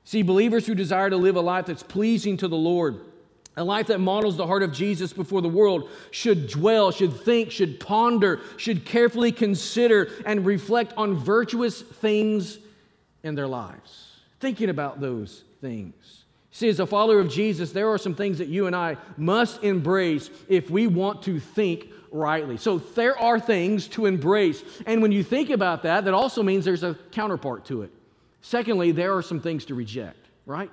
See, 0.04 0.22
believers 0.22 0.66
who 0.66 0.74
desire 0.74 1.10
to 1.10 1.16
live 1.16 1.36
a 1.36 1.40
life 1.40 1.66
that's 1.66 1.82
pleasing 1.82 2.36
to 2.38 2.48
the 2.48 2.56
Lord, 2.56 3.00
a 3.56 3.64
life 3.64 3.88
that 3.88 3.98
models 3.98 4.36
the 4.36 4.46
heart 4.46 4.62
of 4.62 4.72
Jesus 4.72 5.12
before 5.12 5.42
the 5.42 5.48
world 5.48 5.88
should 6.10 6.48
dwell, 6.48 6.92
should 6.92 7.18
think, 7.20 7.50
should 7.50 7.80
ponder, 7.80 8.40
should 8.56 8.84
carefully 8.84 9.32
consider 9.32 10.10
and 10.24 10.46
reflect 10.46 10.92
on 10.96 11.14
virtuous 11.14 11.82
things 11.82 12.58
in 13.24 13.34
their 13.34 13.48
lives 13.48 14.06
thinking 14.40 14.70
about 14.70 15.00
those 15.00 15.44
things. 15.60 16.15
See, 16.56 16.70
as 16.70 16.80
a 16.80 16.86
follower 16.86 17.20
of 17.20 17.28
Jesus, 17.28 17.72
there 17.72 17.90
are 17.90 17.98
some 17.98 18.14
things 18.14 18.38
that 18.38 18.48
you 18.48 18.66
and 18.66 18.74
I 18.74 18.96
must 19.18 19.62
embrace 19.62 20.30
if 20.48 20.70
we 20.70 20.86
want 20.86 21.20
to 21.24 21.38
think 21.38 21.88
rightly. 22.10 22.56
So 22.56 22.78
there 22.78 23.18
are 23.18 23.38
things 23.38 23.88
to 23.88 24.06
embrace. 24.06 24.64
And 24.86 25.02
when 25.02 25.12
you 25.12 25.22
think 25.22 25.50
about 25.50 25.82
that, 25.82 26.06
that 26.06 26.14
also 26.14 26.42
means 26.42 26.64
there's 26.64 26.82
a 26.82 26.94
counterpart 27.12 27.66
to 27.66 27.82
it. 27.82 27.90
Secondly, 28.40 28.90
there 28.90 29.14
are 29.14 29.20
some 29.20 29.38
things 29.38 29.66
to 29.66 29.74
reject, 29.74 30.28
right? 30.46 30.70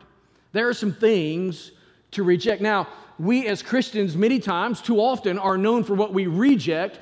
There 0.53 0.69
are 0.69 0.73
some 0.73 0.93
things 0.93 1.73
to 2.11 2.23
reject. 2.23 2.61
Now, 2.61 2.87
we 3.19 3.45
as 3.47 3.61
Christians, 3.61 4.15
many 4.15 4.39
times, 4.39 4.79
too 4.79 5.01
often, 5.01 5.37
are 5.37 5.57
known 5.57 5.83
for 5.83 5.95
what 5.95 6.13
we 6.13 6.27
reject 6.27 7.01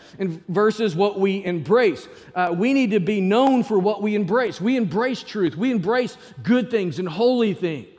versus 0.50 0.96
what 0.96 1.20
we 1.20 1.46
embrace. 1.46 2.08
Uh, 2.34 2.56
we 2.58 2.74
need 2.74 2.90
to 2.90 3.00
be 3.00 3.22
known 3.22 3.64
for 3.64 3.78
what 3.78 4.02
we 4.02 4.16
embrace. 4.16 4.60
We 4.60 4.76
embrace 4.76 5.22
truth, 5.22 5.56
we 5.56 5.70
embrace 5.70 6.18
good 6.42 6.72
things 6.72 6.98
and 6.98 7.08
holy 7.08 7.54
things. 7.54 7.91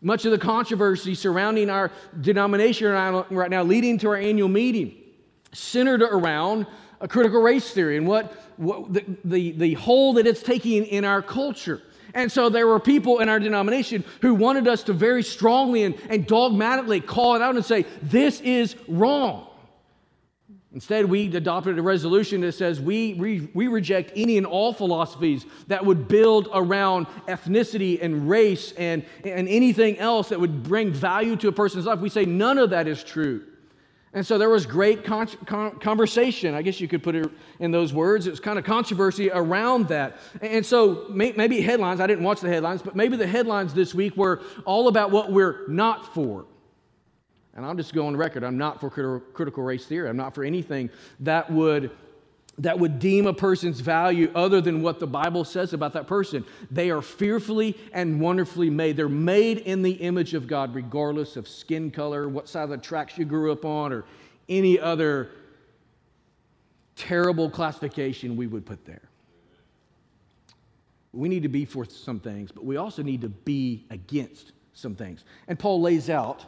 Much 0.00 0.24
of 0.24 0.30
the 0.30 0.38
controversy 0.38 1.14
surrounding 1.14 1.68
our 1.68 1.90
denomination 2.20 2.92
right 3.30 3.50
now, 3.50 3.62
leading 3.64 3.98
to 3.98 4.08
our 4.08 4.16
annual 4.16 4.48
meeting, 4.48 4.94
centered 5.52 6.02
around 6.02 6.66
a 7.00 7.08
critical 7.08 7.42
race 7.42 7.72
theory 7.72 7.96
and 7.96 8.06
what, 8.06 8.32
what 8.58 8.92
the, 8.92 9.04
the, 9.24 9.52
the 9.52 9.74
hold 9.74 10.16
that 10.16 10.26
it's 10.26 10.42
taking 10.42 10.84
in 10.84 11.04
our 11.04 11.20
culture. 11.20 11.82
And 12.14 12.30
so 12.30 12.48
there 12.48 12.66
were 12.66 12.80
people 12.80 13.18
in 13.18 13.28
our 13.28 13.40
denomination 13.40 14.04
who 14.22 14.34
wanted 14.34 14.68
us 14.68 14.84
to 14.84 14.92
very 14.92 15.22
strongly 15.22 15.82
and, 15.82 15.96
and 16.08 16.26
dogmatically 16.26 17.00
call 17.00 17.34
it 17.34 17.42
out 17.42 17.56
and 17.56 17.64
say, 17.64 17.84
this 18.02 18.40
is 18.40 18.76
wrong. 18.86 19.47
Instead, 20.74 21.06
we 21.06 21.34
adopted 21.34 21.78
a 21.78 21.82
resolution 21.82 22.42
that 22.42 22.52
says 22.52 22.78
we, 22.78 23.14
we, 23.14 23.48
we 23.54 23.68
reject 23.68 24.12
any 24.14 24.36
and 24.36 24.46
all 24.46 24.74
philosophies 24.74 25.46
that 25.66 25.84
would 25.84 26.08
build 26.08 26.48
around 26.52 27.06
ethnicity 27.26 28.02
and 28.02 28.28
race 28.28 28.72
and, 28.72 29.02
and 29.24 29.48
anything 29.48 29.98
else 29.98 30.28
that 30.28 30.38
would 30.38 30.62
bring 30.62 30.92
value 30.92 31.36
to 31.36 31.48
a 31.48 31.52
person's 31.52 31.86
life. 31.86 32.00
We 32.00 32.10
say 32.10 32.26
none 32.26 32.58
of 32.58 32.70
that 32.70 32.86
is 32.86 33.02
true. 33.02 33.44
And 34.12 34.26
so 34.26 34.36
there 34.36 34.50
was 34.50 34.66
great 34.66 35.04
con- 35.04 35.28
con- 35.46 35.78
conversation, 35.78 36.54
I 36.54 36.60
guess 36.60 36.80
you 36.80 36.88
could 36.88 37.02
put 37.02 37.14
it 37.14 37.30
in 37.60 37.70
those 37.70 37.94
words. 37.94 38.26
It 38.26 38.30
was 38.30 38.40
kind 38.40 38.58
of 38.58 38.64
controversy 38.64 39.30
around 39.30 39.88
that. 39.88 40.18
And 40.42 40.64
so 40.64 41.06
may- 41.08 41.32
maybe 41.32 41.62
headlines, 41.62 42.00
I 42.00 42.06
didn't 42.06 42.24
watch 42.24 42.40
the 42.40 42.48
headlines, 42.48 42.82
but 42.82 42.94
maybe 42.94 43.16
the 43.16 43.26
headlines 43.26 43.72
this 43.72 43.94
week 43.94 44.16
were 44.16 44.42
all 44.66 44.88
about 44.88 45.10
what 45.10 45.32
we're 45.32 45.66
not 45.68 46.14
for. 46.14 46.46
And 47.54 47.66
I'll 47.66 47.74
just 47.74 47.92
go 47.92 48.06
on 48.06 48.16
record 48.16 48.44
I'm 48.44 48.58
not 48.58 48.80
for 48.80 48.90
crit- 48.90 49.34
critical 49.34 49.62
race 49.62 49.86
theory. 49.86 50.08
I'm 50.08 50.16
not 50.16 50.34
for 50.34 50.44
anything 50.44 50.90
that 51.20 51.50
would 51.50 51.90
that 52.58 52.78
would 52.78 52.98
deem 52.98 53.26
a 53.26 53.32
person's 53.32 53.80
value 53.80 54.30
other 54.34 54.60
than 54.60 54.82
what 54.82 54.98
the 54.98 55.06
Bible 55.06 55.44
says 55.44 55.72
about 55.72 55.92
that 55.92 56.06
person. 56.06 56.44
They 56.70 56.90
are 56.90 57.00
fearfully 57.00 57.76
and 57.92 58.20
wonderfully 58.20 58.68
made. 58.68 58.96
They're 58.96 59.08
made 59.08 59.58
in 59.58 59.82
the 59.82 59.92
image 59.92 60.34
of 60.34 60.48
God, 60.48 60.74
regardless 60.74 61.36
of 61.36 61.46
skin 61.46 61.90
color, 61.90 62.28
what 62.28 62.48
side 62.48 62.64
of 62.64 62.70
the 62.70 62.78
tracks 62.78 63.16
you 63.16 63.24
grew 63.24 63.52
up 63.52 63.64
on, 63.64 63.92
or 63.92 64.04
any 64.48 64.78
other 64.78 65.30
terrible 66.96 67.48
classification 67.48 68.36
we 68.36 68.48
would 68.48 68.66
put 68.66 68.84
there. 68.84 69.08
We 71.12 71.28
need 71.28 71.44
to 71.44 71.48
be 71.48 71.64
for 71.64 71.84
some 71.84 72.18
things, 72.18 72.50
but 72.50 72.64
we 72.64 72.76
also 72.76 73.02
need 73.02 73.20
to 73.20 73.28
be 73.28 73.86
against 73.90 74.52
some 74.72 74.94
things. 74.94 75.24
And 75.46 75.58
Paul 75.58 75.80
lays 75.80 76.10
out 76.10 76.44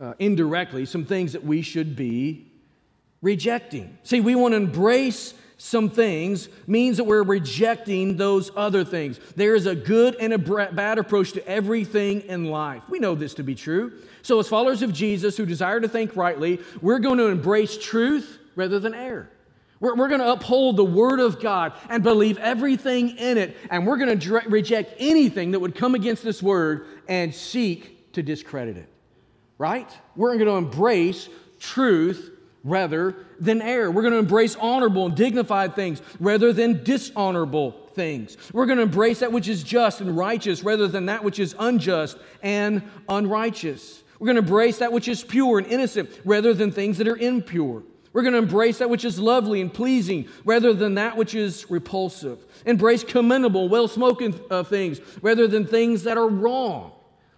uh, 0.00 0.14
indirectly 0.18 0.86
some 0.86 1.04
things 1.04 1.32
that 1.32 1.44
we 1.44 1.62
should 1.62 1.96
be 1.96 2.50
rejecting. 3.22 3.96
See, 4.02 4.20
we 4.20 4.34
want 4.34 4.52
to 4.52 4.56
embrace 4.56 5.34
some 5.56 5.88
things 5.88 6.48
means 6.66 6.96
that 6.98 7.04
we're 7.04 7.22
rejecting 7.22 8.16
those 8.16 8.50
other 8.56 8.84
things. 8.84 9.18
There 9.36 9.54
is 9.54 9.66
a 9.66 9.74
good 9.74 10.16
and 10.16 10.32
a 10.32 10.38
bad 10.38 10.98
approach 10.98 11.32
to 11.32 11.48
everything 11.48 12.22
in 12.22 12.46
life. 12.46 12.82
We 12.88 12.98
know 12.98 13.14
this 13.14 13.34
to 13.34 13.42
be 13.42 13.54
true. 13.54 13.92
So, 14.22 14.38
as 14.40 14.48
followers 14.48 14.82
of 14.82 14.92
Jesus 14.92 15.36
who 15.36 15.46
desire 15.46 15.80
to 15.80 15.88
think 15.88 16.16
rightly, 16.16 16.60
we're 16.82 16.98
going 16.98 17.18
to 17.18 17.28
embrace 17.28 17.78
truth 17.78 18.38
rather 18.56 18.78
than 18.78 18.94
error. 18.94 19.30
We're, 19.80 19.94
we're 19.94 20.08
going 20.08 20.20
to 20.20 20.32
uphold 20.32 20.76
the 20.76 20.84
Word 20.84 21.20
of 21.20 21.40
God 21.40 21.72
and 21.88 22.02
believe 22.02 22.38
everything 22.38 23.16
in 23.16 23.38
it, 23.38 23.56
and 23.70 23.86
we're 23.86 23.96
going 23.96 24.18
to 24.18 24.40
reject 24.48 24.94
anything 24.98 25.52
that 25.52 25.60
would 25.60 25.74
come 25.74 25.94
against 25.94 26.24
this 26.24 26.42
Word 26.42 26.86
and 27.08 27.34
seek 27.34 28.12
to 28.12 28.22
discredit 28.22 28.76
it. 28.76 28.88
Right? 29.64 29.90
We're 30.14 30.36
going 30.36 30.44
to 30.44 30.56
embrace 30.56 31.26
truth 31.58 32.30
rather 32.64 33.16
than 33.40 33.62
error. 33.62 33.90
We're 33.90 34.02
going 34.02 34.12
to 34.12 34.18
embrace 34.18 34.56
honorable 34.56 35.06
and 35.06 35.16
dignified 35.16 35.74
things 35.74 36.02
rather 36.20 36.52
than 36.52 36.84
dishonorable 36.84 37.70
things. 37.94 38.36
We're 38.52 38.66
going 38.66 38.76
to 38.76 38.82
embrace 38.82 39.20
that 39.20 39.32
which 39.32 39.48
is 39.48 39.62
just 39.62 40.02
and 40.02 40.18
righteous 40.18 40.62
rather 40.62 40.86
than 40.86 41.06
that 41.06 41.24
which 41.24 41.38
is 41.38 41.56
unjust 41.58 42.18
and 42.42 42.82
unrighteous. 43.08 44.02
We're 44.18 44.26
going 44.26 44.36
to 44.36 44.42
embrace 44.42 44.80
that 44.80 44.92
which 44.92 45.08
is 45.08 45.24
pure 45.24 45.56
and 45.60 45.66
innocent 45.66 46.10
rather 46.26 46.52
than 46.52 46.70
things 46.70 46.98
that 46.98 47.08
are 47.08 47.16
impure. 47.16 47.84
We're 48.12 48.20
going 48.20 48.34
to 48.34 48.40
embrace 48.40 48.80
that 48.80 48.90
which 48.90 49.06
is 49.06 49.18
lovely 49.18 49.62
and 49.62 49.72
pleasing 49.72 50.28
rather 50.44 50.74
than 50.74 50.96
that 50.96 51.16
which 51.16 51.34
is 51.34 51.70
repulsive. 51.70 52.44
Embrace 52.66 53.02
commendable, 53.02 53.70
well 53.70 53.88
spoken 53.88 54.38
uh, 54.50 54.62
things 54.62 55.00
rather 55.22 55.48
than 55.48 55.66
things 55.66 56.02
that 56.02 56.18
are 56.18 56.28
wrong. 56.28 56.92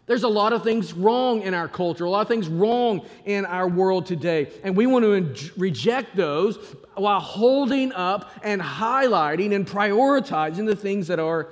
There's 0.07 0.23
a 0.23 0.29
lot 0.29 0.53
of 0.53 0.63
things 0.63 0.93
wrong 0.93 1.43
in 1.43 1.53
our 1.53 1.67
culture, 1.67 2.05
a 2.05 2.11
lot 2.11 2.21
of 2.21 2.29
things 2.29 2.49
wrong 2.49 3.05
in 3.25 3.45
our 3.45 3.69
world 3.69 4.07
today. 4.07 4.53
And 4.63 4.77
we 4.77 4.87
want 4.87 5.05
to 5.05 5.53
reject 5.57 6.15
those 6.15 6.59
while 6.95 7.21
holding 7.21 7.93
up 7.93 8.31
and 8.43 8.63
highlighting 8.63 9.55
and 9.55 9.67
prioritizing 9.67 10.67
the 10.67 10.77
things 10.77 11.09
that 11.09 11.19
are 11.19 11.49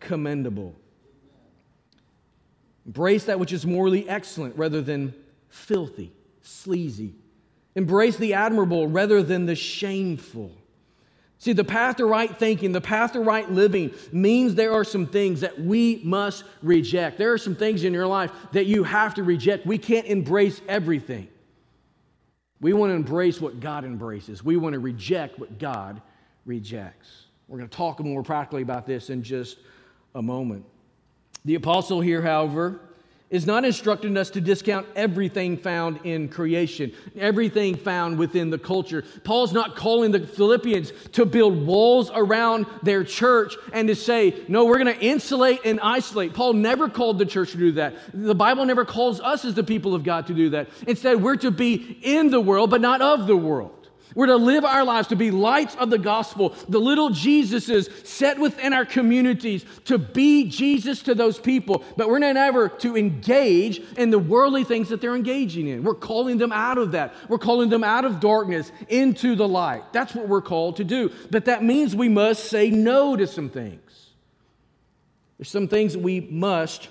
commendable. 0.00 0.74
Embrace 2.86 3.24
that 3.24 3.38
which 3.38 3.52
is 3.52 3.66
morally 3.66 4.08
excellent 4.08 4.56
rather 4.56 4.80
than 4.80 5.14
filthy, 5.50 6.10
sleazy. 6.40 7.14
Embrace 7.74 8.16
the 8.16 8.32
admirable 8.32 8.88
rather 8.88 9.22
than 9.22 9.44
the 9.44 9.54
shameful. 9.54 10.50
See, 11.40 11.52
the 11.52 11.64
path 11.64 11.96
to 11.96 12.06
right 12.06 12.36
thinking, 12.36 12.72
the 12.72 12.80
path 12.80 13.12
to 13.12 13.20
right 13.20 13.48
living 13.48 13.92
means 14.10 14.56
there 14.56 14.72
are 14.72 14.84
some 14.84 15.06
things 15.06 15.40
that 15.42 15.60
we 15.60 16.00
must 16.04 16.42
reject. 16.62 17.16
There 17.16 17.32
are 17.32 17.38
some 17.38 17.54
things 17.54 17.84
in 17.84 17.92
your 17.92 18.08
life 18.08 18.32
that 18.52 18.66
you 18.66 18.82
have 18.82 19.14
to 19.14 19.22
reject. 19.22 19.64
We 19.64 19.78
can't 19.78 20.06
embrace 20.06 20.60
everything. 20.68 21.28
We 22.60 22.72
want 22.72 22.90
to 22.90 22.96
embrace 22.96 23.40
what 23.40 23.60
God 23.60 23.84
embraces, 23.84 24.44
we 24.44 24.56
want 24.56 24.72
to 24.72 24.80
reject 24.80 25.38
what 25.38 25.58
God 25.58 26.02
rejects. 26.44 27.26
We're 27.46 27.58
going 27.58 27.70
to 27.70 27.76
talk 27.76 28.00
more 28.00 28.22
practically 28.22 28.62
about 28.62 28.84
this 28.84 29.08
in 29.08 29.22
just 29.22 29.58
a 30.14 30.20
moment. 30.20 30.64
The 31.44 31.54
apostle 31.54 32.00
here, 32.00 32.20
however, 32.20 32.80
is 33.30 33.46
not 33.46 33.64
instructing 33.64 34.16
us 34.16 34.30
to 34.30 34.40
discount 34.40 34.86
everything 34.96 35.56
found 35.56 36.00
in 36.04 36.28
creation, 36.28 36.92
everything 37.16 37.76
found 37.76 38.18
within 38.18 38.50
the 38.50 38.58
culture. 38.58 39.04
Paul's 39.24 39.52
not 39.52 39.76
calling 39.76 40.12
the 40.12 40.26
Philippians 40.26 40.92
to 41.12 41.26
build 41.26 41.66
walls 41.66 42.10
around 42.14 42.66
their 42.82 43.04
church 43.04 43.54
and 43.72 43.88
to 43.88 43.94
say, 43.94 44.34
no, 44.48 44.64
we're 44.64 44.78
going 44.78 44.94
to 44.94 45.04
insulate 45.04 45.60
and 45.64 45.78
isolate. 45.80 46.32
Paul 46.32 46.54
never 46.54 46.88
called 46.88 47.18
the 47.18 47.26
church 47.26 47.52
to 47.52 47.58
do 47.58 47.72
that. 47.72 47.94
The 48.14 48.34
Bible 48.34 48.64
never 48.64 48.84
calls 48.84 49.20
us 49.20 49.44
as 49.44 49.54
the 49.54 49.64
people 49.64 49.94
of 49.94 50.04
God 50.04 50.26
to 50.28 50.34
do 50.34 50.50
that. 50.50 50.68
Instead, 50.86 51.22
we're 51.22 51.36
to 51.36 51.50
be 51.50 51.98
in 52.02 52.30
the 52.30 52.40
world, 52.40 52.70
but 52.70 52.80
not 52.80 53.02
of 53.02 53.26
the 53.26 53.36
world. 53.36 53.74
We're 54.14 54.26
to 54.26 54.36
live 54.36 54.64
our 54.64 54.84
lives 54.84 55.08
to 55.08 55.16
be 55.16 55.30
lights 55.30 55.74
of 55.76 55.90
the 55.90 55.98
gospel, 55.98 56.54
the 56.68 56.80
little 56.80 57.10
Jesuses 57.10 58.06
set 58.06 58.38
within 58.38 58.72
our 58.72 58.84
communities 58.84 59.64
to 59.84 59.98
be 59.98 60.48
Jesus 60.48 61.02
to 61.02 61.14
those 61.14 61.38
people. 61.38 61.84
But 61.96 62.08
we're 62.08 62.18
not 62.18 62.36
ever 62.36 62.68
to 62.68 62.96
engage 62.96 63.80
in 63.96 64.10
the 64.10 64.18
worldly 64.18 64.64
things 64.64 64.88
that 64.88 65.00
they're 65.00 65.16
engaging 65.16 65.68
in. 65.68 65.82
We're 65.82 65.94
calling 65.94 66.38
them 66.38 66.52
out 66.52 66.78
of 66.78 66.92
that. 66.92 67.14
We're 67.28 67.38
calling 67.38 67.68
them 67.68 67.84
out 67.84 68.04
of 68.04 68.20
darkness 68.20 68.72
into 68.88 69.36
the 69.36 69.46
light. 69.46 69.92
That's 69.92 70.14
what 70.14 70.28
we're 70.28 70.42
called 70.42 70.76
to 70.76 70.84
do. 70.84 71.10
But 71.30 71.44
that 71.44 71.62
means 71.62 71.94
we 71.94 72.08
must 72.08 72.46
say 72.46 72.70
no 72.70 73.16
to 73.16 73.26
some 73.26 73.50
things. 73.50 74.10
There's 75.38 75.50
some 75.50 75.68
things 75.68 75.92
that 75.92 76.00
we 76.00 76.20
must 76.20 76.88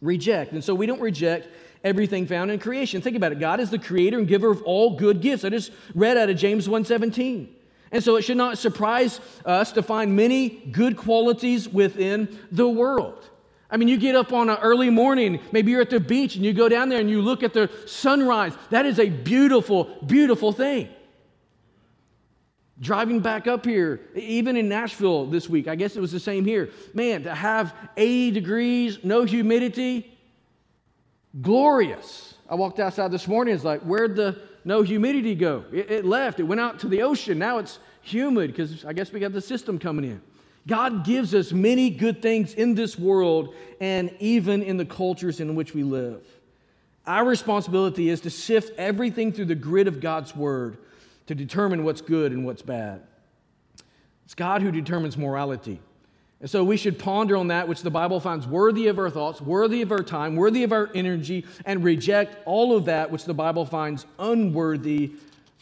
reject. 0.00 0.52
And 0.52 0.64
so 0.64 0.74
we 0.74 0.86
don't 0.86 1.00
reject 1.00 1.48
everything 1.84 2.26
found 2.26 2.50
in 2.50 2.58
creation. 2.58 3.00
Think 3.00 3.16
about 3.16 3.32
it. 3.32 3.40
God 3.40 3.60
is 3.60 3.70
the 3.70 3.78
creator 3.78 4.18
and 4.18 4.28
giver 4.28 4.50
of 4.50 4.62
all 4.62 4.96
good 4.96 5.20
gifts. 5.20 5.44
I 5.44 5.50
just 5.50 5.72
read 5.94 6.16
out 6.16 6.30
of 6.30 6.36
James 6.36 6.68
1:17. 6.68 7.48
And 7.90 8.02
so 8.02 8.16
it 8.16 8.22
should 8.22 8.38
not 8.38 8.56
surprise 8.56 9.20
us 9.44 9.72
to 9.72 9.82
find 9.82 10.16
many 10.16 10.48
good 10.48 10.96
qualities 10.96 11.68
within 11.68 12.38
the 12.50 12.66
world. 12.68 13.28
I 13.70 13.76
mean, 13.76 13.88
you 13.88 13.96
get 13.96 14.14
up 14.14 14.32
on 14.32 14.48
an 14.48 14.58
early 14.62 14.90
morning, 14.90 15.40
maybe 15.50 15.70
you're 15.70 15.80
at 15.80 15.90
the 15.90 16.00
beach 16.00 16.36
and 16.36 16.44
you 16.44 16.52
go 16.52 16.68
down 16.68 16.88
there 16.88 17.00
and 17.00 17.08
you 17.08 17.22
look 17.22 17.42
at 17.42 17.54
the 17.54 17.70
sunrise. 17.86 18.54
That 18.70 18.86
is 18.86 18.98
a 18.98 19.08
beautiful, 19.08 19.84
beautiful 20.06 20.52
thing. 20.52 20.88
Driving 22.80 23.20
back 23.20 23.46
up 23.46 23.64
here, 23.64 24.00
even 24.14 24.56
in 24.56 24.68
Nashville 24.68 25.26
this 25.26 25.48
week, 25.48 25.68
I 25.68 25.74
guess 25.74 25.96
it 25.96 26.00
was 26.00 26.12
the 26.12 26.20
same 26.20 26.44
here. 26.44 26.70
Man, 26.92 27.22
to 27.22 27.34
have 27.34 27.74
80 27.96 28.32
degrees, 28.32 28.98
no 29.04 29.24
humidity, 29.24 30.11
glorious. 31.40 32.34
I 32.48 32.54
walked 32.54 32.80
outside 32.80 33.10
this 33.10 33.26
morning, 33.26 33.54
it's 33.54 33.64
like, 33.64 33.80
where'd 33.82 34.16
the 34.16 34.40
no 34.64 34.82
humidity 34.82 35.34
go? 35.34 35.64
It, 35.72 35.90
it 35.90 36.04
left, 36.04 36.40
it 36.40 36.44
went 36.44 36.60
out 36.60 36.80
to 36.80 36.88
the 36.88 37.02
ocean. 37.02 37.38
Now 37.38 37.58
it's 37.58 37.78
humid 38.02 38.50
because 38.50 38.84
I 38.84 38.92
guess 38.92 39.12
we 39.12 39.20
got 39.20 39.32
the 39.32 39.40
system 39.40 39.78
coming 39.78 40.04
in. 40.04 40.20
God 40.66 41.04
gives 41.04 41.34
us 41.34 41.52
many 41.52 41.90
good 41.90 42.22
things 42.22 42.54
in 42.54 42.74
this 42.74 42.98
world 42.98 43.54
and 43.80 44.14
even 44.20 44.62
in 44.62 44.76
the 44.76 44.84
cultures 44.84 45.40
in 45.40 45.54
which 45.54 45.74
we 45.74 45.82
live. 45.82 46.24
Our 47.04 47.24
responsibility 47.24 48.08
is 48.08 48.20
to 48.20 48.30
sift 48.30 48.78
everything 48.78 49.32
through 49.32 49.46
the 49.46 49.56
grid 49.56 49.88
of 49.88 50.00
God's 50.00 50.36
word 50.36 50.78
to 51.26 51.34
determine 51.34 51.82
what's 51.82 52.00
good 52.00 52.30
and 52.30 52.44
what's 52.44 52.62
bad. 52.62 53.02
It's 54.24 54.34
God 54.34 54.62
who 54.62 54.70
determines 54.70 55.18
morality. 55.18 55.80
And 56.42 56.50
so 56.50 56.64
we 56.64 56.76
should 56.76 56.98
ponder 56.98 57.36
on 57.36 57.48
that 57.48 57.68
which 57.68 57.82
the 57.82 57.90
Bible 57.90 58.18
finds 58.18 58.48
worthy 58.48 58.88
of 58.88 58.98
our 58.98 59.08
thoughts, 59.08 59.40
worthy 59.40 59.80
of 59.80 59.92
our 59.92 60.02
time, 60.02 60.34
worthy 60.34 60.64
of 60.64 60.72
our 60.72 60.90
energy, 60.92 61.46
and 61.64 61.84
reject 61.84 62.36
all 62.46 62.76
of 62.76 62.86
that 62.86 63.12
which 63.12 63.24
the 63.24 63.32
Bible 63.32 63.64
finds 63.64 64.04
unworthy 64.18 65.12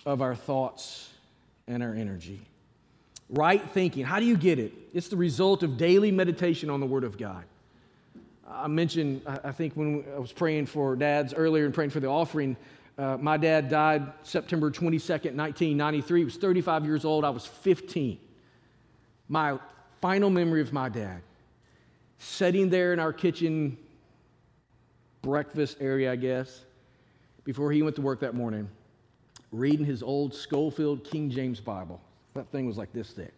of 0.07 0.23
our 0.23 0.35
thoughts 0.35 1.11
and 1.69 1.83
our 1.83 1.93
energy. 1.93 2.41
Right 3.29 3.63
thinking, 3.71 4.07
how 4.07 4.21
do 4.21 4.25
you 4.25 4.39
get 4.39 4.59
it? 4.59 4.73
It's 4.95 5.09
the 5.09 5.19
result 5.19 5.63
of 5.63 5.77
daily 5.77 6.11
meditation 6.11 6.71
on 6.71 6.81
the 6.81 6.87
Word 6.87 7.05
of 7.05 7.19
God. 7.19 7.45
I 8.49 8.67
mentioned, 8.67 9.21
I 9.45 9.53
think 9.53 9.75
when 9.75 10.03
I 10.17 10.19
was 10.19 10.33
praying 10.33 10.65
for 10.65 10.97
dads 10.97 11.35
earlier 11.35 11.67
and 11.67 11.75
praying 11.75 11.91
for 11.91 12.01
the 12.01 12.09
offering, 12.09 12.57
uh, 12.97 13.19
my 13.19 13.37
dad 13.37 13.69
died 13.69 14.11
September 14.23 14.71
22nd, 14.71 15.37
1993. 15.37 16.21
He 16.21 16.25
was 16.25 16.37
35 16.37 16.87
years 16.87 17.05
old. 17.05 17.27
I 17.27 17.31
was 17.31 17.45
15. 17.45 18.19
My 19.29 19.59
final 20.01 20.31
memory 20.31 20.61
of 20.61 20.73
my 20.73 20.89
dad 20.89 21.23
sitting 22.19 22.71
there 22.71 22.93
in 22.93 22.99
our 22.99 23.13
kitchen 23.13 23.77
breakfast 25.23 25.79
area, 25.81 26.13
I 26.13 26.17
guess, 26.17 26.65
before 27.45 27.73
he 27.73 27.83
went 27.83 27.97
to 27.97 28.03
work 28.03 28.21
that 28.21 28.35
morning, 28.35 28.69
reading 29.53 29.85
his 29.85 30.03
old 30.03 30.35
Scofield 30.35 31.05
King 31.05 31.31
James 31.31 31.61
Bible. 31.61 32.01
That 32.35 32.49
thing 32.49 32.67
was 32.67 32.79
like 32.79 32.93
this 32.93 33.11
thick. 33.11 33.33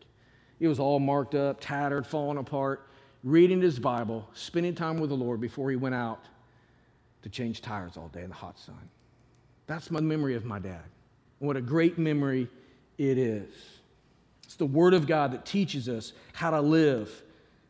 It 0.60 0.68
was 0.68 0.78
all 0.78 1.00
marked 1.00 1.34
up, 1.34 1.58
tattered, 1.60 2.06
falling 2.06 2.38
apart, 2.38 2.88
reading 3.24 3.60
his 3.60 3.78
Bible, 3.78 4.28
spending 4.34 4.74
time 4.74 5.00
with 5.00 5.10
the 5.10 5.16
Lord 5.16 5.40
before 5.40 5.70
he 5.70 5.76
went 5.76 5.94
out 5.94 6.24
to 7.22 7.28
change 7.28 7.62
tires 7.62 7.96
all 7.96 8.08
day 8.08 8.22
in 8.22 8.28
the 8.28 8.34
hot 8.34 8.58
sun. 8.58 8.88
That's 9.66 9.90
my 9.90 10.00
memory 10.00 10.34
of 10.34 10.44
my 10.44 10.58
dad. 10.58 10.82
What 11.38 11.56
a 11.56 11.60
great 11.60 11.98
memory 11.98 12.48
it 12.98 13.18
is. 13.18 13.48
It's 14.52 14.58
the 14.58 14.66
Word 14.66 14.92
of 14.92 15.06
God 15.06 15.32
that 15.32 15.46
teaches 15.46 15.88
us 15.88 16.12
how 16.34 16.50
to 16.50 16.60
live 16.60 17.22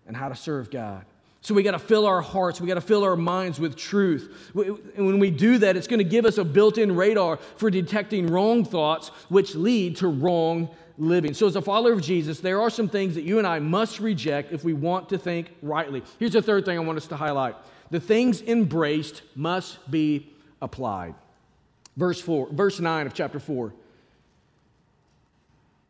and 0.04 0.16
how 0.16 0.28
to 0.28 0.34
serve 0.34 0.68
God. 0.68 1.04
So 1.40 1.54
we 1.54 1.62
got 1.62 1.72
to 1.72 1.78
fill 1.78 2.06
our 2.06 2.20
hearts, 2.20 2.60
we 2.60 2.66
got 2.66 2.74
to 2.74 2.80
fill 2.80 3.04
our 3.04 3.14
minds 3.14 3.60
with 3.60 3.76
truth. 3.76 4.50
And 4.96 5.06
when 5.06 5.20
we 5.20 5.30
do 5.30 5.58
that, 5.58 5.76
it's 5.76 5.86
going 5.86 5.98
to 5.98 6.04
give 6.04 6.24
us 6.24 6.38
a 6.38 6.44
built 6.44 6.78
in 6.78 6.96
radar 6.96 7.36
for 7.54 7.70
detecting 7.70 8.26
wrong 8.26 8.64
thoughts, 8.64 9.10
which 9.28 9.54
lead 9.54 9.98
to 9.98 10.08
wrong 10.08 10.70
living. 10.98 11.34
So, 11.34 11.46
as 11.46 11.54
a 11.54 11.62
follower 11.62 11.92
of 11.92 12.02
Jesus, 12.02 12.40
there 12.40 12.60
are 12.60 12.70
some 12.70 12.88
things 12.88 13.14
that 13.14 13.22
you 13.22 13.38
and 13.38 13.46
I 13.46 13.60
must 13.60 14.00
reject 14.00 14.52
if 14.52 14.64
we 14.64 14.72
want 14.72 15.08
to 15.10 15.18
think 15.18 15.52
rightly. 15.62 16.02
Here's 16.18 16.32
the 16.32 16.42
third 16.42 16.64
thing 16.64 16.76
I 16.76 16.80
want 16.80 16.98
us 16.98 17.06
to 17.06 17.16
highlight 17.16 17.54
the 17.92 18.00
things 18.00 18.42
embraced 18.42 19.22
must 19.36 19.88
be 19.88 20.32
applied. 20.60 21.14
Verse 21.96 22.20
4, 22.20 22.48
verse 22.50 22.80
9 22.80 23.06
of 23.06 23.14
chapter 23.14 23.38
4 23.38 23.72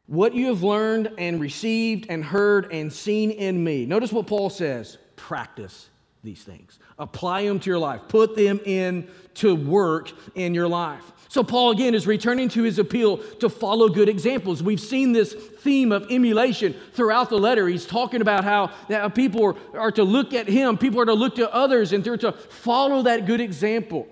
what 0.06 0.34
you 0.34 0.48
have 0.48 0.62
learned 0.62 1.12
and 1.18 1.40
received 1.40 2.06
and 2.08 2.24
heard 2.24 2.72
and 2.72 2.92
seen 2.92 3.30
in 3.30 3.62
me. 3.62 3.86
Notice 3.86 4.12
what 4.12 4.26
Paul 4.26 4.50
says 4.50 4.98
practice 5.16 5.88
these 6.24 6.42
things, 6.42 6.78
apply 6.98 7.46
them 7.46 7.58
to 7.58 7.70
your 7.70 7.78
life, 7.78 8.02
put 8.08 8.36
them 8.36 8.60
in 8.64 9.08
to 9.34 9.56
work 9.56 10.12
in 10.34 10.54
your 10.54 10.68
life. 10.68 11.02
So, 11.28 11.42
Paul 11.42 11.70
again 11.70 11.94
is 11.94 12.06
returning 12.06 12.50
to 12.50 12.62
his 12.62 12.78
appeal 12.78 13.16
to 13.16 13.48
follow 13.48 13.88
good 13.88 14.08
examples. 14.08 14.62
We've 14.62 14.78
seen 14.78 15.12
this 15.12 15.32
theme 15.32 15.90
of 15.90 16.06
emulation 16.10 16.74
throughout 16.92 17.30
the 17.30 17.38
letter. 17.38 17.66
He's 17.66 17.86
talking 17.86 18.20
about 18.20 18.44
how, 18.44 19.08
people 19.08 19.42
are, 19.46 19.78
are 19.78 19.92
to 19.92 20.04
look 20.04 20.34
at 20.34 20.46
him, 20.46 20.76
people 20.76 21.00
are 21.00 21.06
to 21.06 21.14
look 21.14 21.36
to 21.36 21.52
others, 21.52 21.94
and 21.94 22.04
they're 22.04 22.18
to 22.18 22.32
follow 22.32 23.02
that 23.02 23.24
good 23.24 23.40
example. 23.40 24.06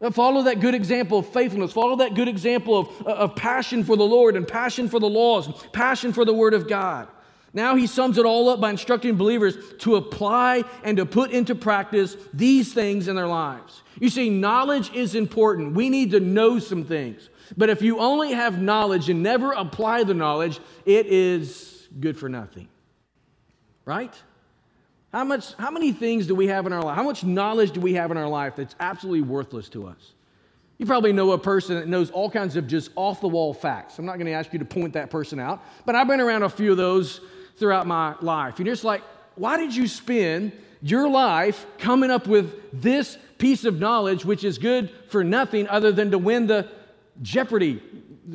Uh, 0.00 0.10
follow 0.10 0.42
that 0.42 0.60
good 0.60 0.74
example 0.74 1.18
of 1.18 1.28
faithfulness. 1.28 1.72
Follow 1.72 1.96
that 1.96 2.14
good 2.14 2.28
example 2.28 2.78
of, 2.78 3.06
uh, 3.06 3.10
of 3.10 3.36
passion 3.36 3.82
for 3.82 3.96
the 3.96 4.04
Lord 4.04 4.36
and 4.36 4.46
passion 4.46 4.88
for 4.88 5.00
the 5.00 5.08
laws, 5.08 5.48
passion 5.72 6.12
for 6.12 6.24
the 6.24 6.34
Word 6.34 6.54
of 6.54 6.68
God. 6.68 7.08
Now 7.54 7.74
he 7.74 7.86
sums 7.86 8.18
it 8.18 8.26
all 8.26 8.50
up 8.50 8.60
by 8.60 8.68
instructing 8.68 9.16
believers 9.16 9.56
to 9.78 9.96
apply 9.96 10.64
and 10.84 10.98
to 10.98 11.06
put 11.06 11.30
into 11.30 11.54
practice 11.54 12.14
these 12.34 12.74
things 12.74 13.08
in 13.08 13.16
their 13.16 13.26
lives. 13.26 13.82
You 13.98 14.10
see, 14.10 14.28
knowledge 14.28 14.92
is 14.92 15.14
important. 15.14 15.72
We 15.72 15.88
need 15.88 16.10
to 16.10 16.20
know 16.20 16.58
some 16.58 16.84
things. 16.84 17.30
But 17.56 17.70
if 17.70 17.80
you 17.80 17.98
only 17.98 18.32
have 18.32 18.60
knowledge 18.60 19.08
and 19.08 19.22
never 19.22 19.52
apply 19.52 20.04
the 20.04 20.12
knowledge, 20.12 20.60
it 20.84 21.06
is 21.06 21.88
good 21.98 22.18
for 22.18 22.28
nothing. 22.28 22.68
Right? 23.86 24.12
How, 25.12 25.24
much, 25.24 25.54
how 25.54 25.70
many 25.70 25.92
things 25.92 26.26
do 26.26 26.34
we 26.34 26.48
have 26.48 26.66
in 26.66 26.72
our 26.72 26.82
life? 26.82 26.96
How 26.96 27.02
much 27.02 27.24
knowledge 27.24 27.72
do 27.72 27.80
we 27.80 27.94
have 27.94 28.10
in 28.10 28.16
our 28.16 28.28
life 28.28 28.56
that's 28.56 28.74
absolutely 28.80 29.22
worthless 29.22 29.68
to 29.70 29.86
us? 29.86 30.12
You 30.78 30.84
probably 30.84 31.12
know 31.12 31.32
a 31.32 31.38
person 31.38 31.76
that 31.76 31.88
knows 31.88 32.10
all 32.10 32.30
kinds 32.30 32.56
of 32.56 32.66
just 32.66 32.90
off 32.96 33.20
the 33.20 33.28
wall 33.28 33.54
facts. 33.54 33.98
I'm 33.98 34.04
not 34.04 34.16
going 34.16 34.26
to 34.26 34.32
ask 34.32 34.52
you 34.52 34.58
to 34.58 34.64
point 34.64 34.92
that 34.92 35.10
person 35.10 35.40
out, 35.40 35.62
but 35.86 35.94
I've 35.94 36.06
been 36.06 36.20
around 36.20 36.42
a 36.42 36.50
few 36.50 36.70
of 36.70 36.76
those 36.76 37.20
throughout 37.56 37.86
my 37.86 38.14
life. 38.20 38.58
And 38.58 38.66
you're 38.66 38.74
just 38.74 38.84
like, 38.84 39.02
why 39.36 39.56
did 39.56 39.74
you 39.74 39.88
spend 39.88 40.52
your 40.82 41.08
life 41.08 41.66
coming 41.78 42.10
up 42.10 42.26
with 42.26 42.54
this 42.72 43.16
piece 43.38 43.64
of 43.64 43.78
knowledge, 43.78 44.24
which 44.24 44.44
is 44.44 44.58
good 44.58 44.90
for 45.08 45.24
nothing 45.24 45.66
other 45.68 45.92
than 45.92 46.10
to 46.10 46.18
win 46.18 46.46
the 46.46 46.68
Jeopardy 47.22 47.82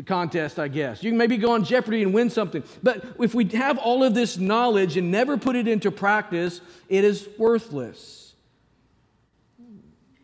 contest, 0.05 0.59
I 0.59 0.67
guess. 0.67 1.03
You 1.03 1.11
can 1.11 1.17
maybe 1.17 1.37
go 1.37 1.51
on 1.51 1.63
Jeopardy 1.63 2.03
and 2.03 2.13
win 2.13 2.29
something. 2.29 2.63
But 2.81 3.03
if 3.19 3.33
we 3.33 3.45
have 3.49 3.77
all 3.77 4.03
of 4.03 4.13
this 4.13 4.37
knowledge 4.37 4.97
and 4.97 5.11
never 5.11 5.37
put 5.37 5.55
it 5.55 5.67
into 5.67 5.91
practice, 5.91 6.61
it 6.89 7.03
is 7.03 7.27
worthless. 7.37 8.33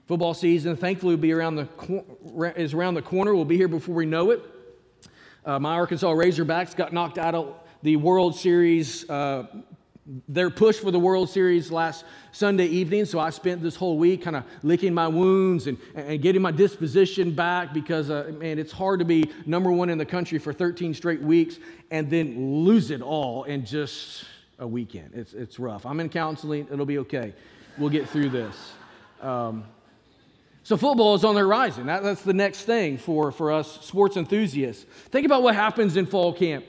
Football 0.08 0.34
season, 0.34 0.78
thankfully, 0.78 1.16
will 1.16 1.22
be 1.22 1.34
around 1.34 1.56
the 1.56 2.54
is 2.56 2.74
around 2.74 2.94
the 2.94 3.02
corner. 3.02 3.36
We'll 3.36 3.44
be 3.44 3.58
here 3.58 3.68
before 3.68 3.94
we 3.94 4.06
know 4.06 4.32
it. 4.32 4.42
Uh, 5.46 5.60
my 5.60 5.74
Arkansas 5.74 6.12
Razorbacks 6.12 6.76
got 6.76 6.94
knocked 6.94 7.18
out 7.18 7.36
of 7.36 7.56
the 7.82 7.98
World 7.98 8.36
Series 8.36 9.10
uh, 9.10 9.48
their 10.28 10.50
push 10.50 10.78
for 10.78 10.92
the 10.92 11.00
World 11.00 11.30
Series 11.30 11.72
last 11.72 12.06
Sunday 12.32 12.68
evening, 12.68 13.06
so 13.06 13.20
I 13.20 13.30
spent 13.30 13.62
this 13.62 13.76
whole 13.76 13.98
week 13.98 14.22
kind 14.24 14.38
of 14.38 14.46
licking 14.64 14.94
my 14.94 15.08
wounds 15.08 15.68
and, 15.68 15.78
and 15.96 16.22
getting 16.22 16.42
my 16.42 16.52
disposition 16.52 17.32
back 17.32 17.74
because, 17.74 18.10
uh, 18.10 18.32
man, 18.38 18.58
it's 18.58 18.72
hard 18.72 19.00
to 19.00 19.06
be 19.06 19.30
number 19.46 19.72
one 19.72 19.90
in 19.90 19.98
the 19.98 20.06
country 20.06 20.40
for 20.40 20.54
13 20.54 20.94
straight 20.94 21.22
weeks 21.22 21.58
and 21.92 22.10
then 22.10 22.64
lose 22.64 22.90
it 22.90 23.02
all 23.02 23.44
in 23.44 23.66
just 23.66 24.24
a 24.60 24.68
weekend. 24.68 25.12
It's, 25.14 25.34
it's 25.34 25.60
rough. 25.60 25.86
I'm 25.86 26.00
in 26.00 26.10
counseling, 26.10 26.68
it'll 26.72 26.86
be 26.86 27.00
okay. 27.00 27.34
We'll 27.78 27.90
get 27.90 28.08
through 28.08 28.30
this. 28.30 28.56
Um, 29.22 29.66
so, 30.64 30.78
football 30.78 31.16
is 31.16 31.24
on 31.24 31.36
the 31.36 31.42
horizon. 31.42 31.88
That, 31.88 32.04
that's 32.04 32.24
the 32.24 32.34
next 32.34 32.64
thing 32.64 32.98
for, 32.98 33.32
for 33.32 33.52
us 33.52 33.86
sports 33.86 34.18
enthusiasts. 34.18 34.86
Think 35.10 35.26
about 35.26 35.42
what 35.42 35.56
happens 35.56 35.98
in 35.98 36.06
fall 36.06 36.34
camp. 36.34 36.66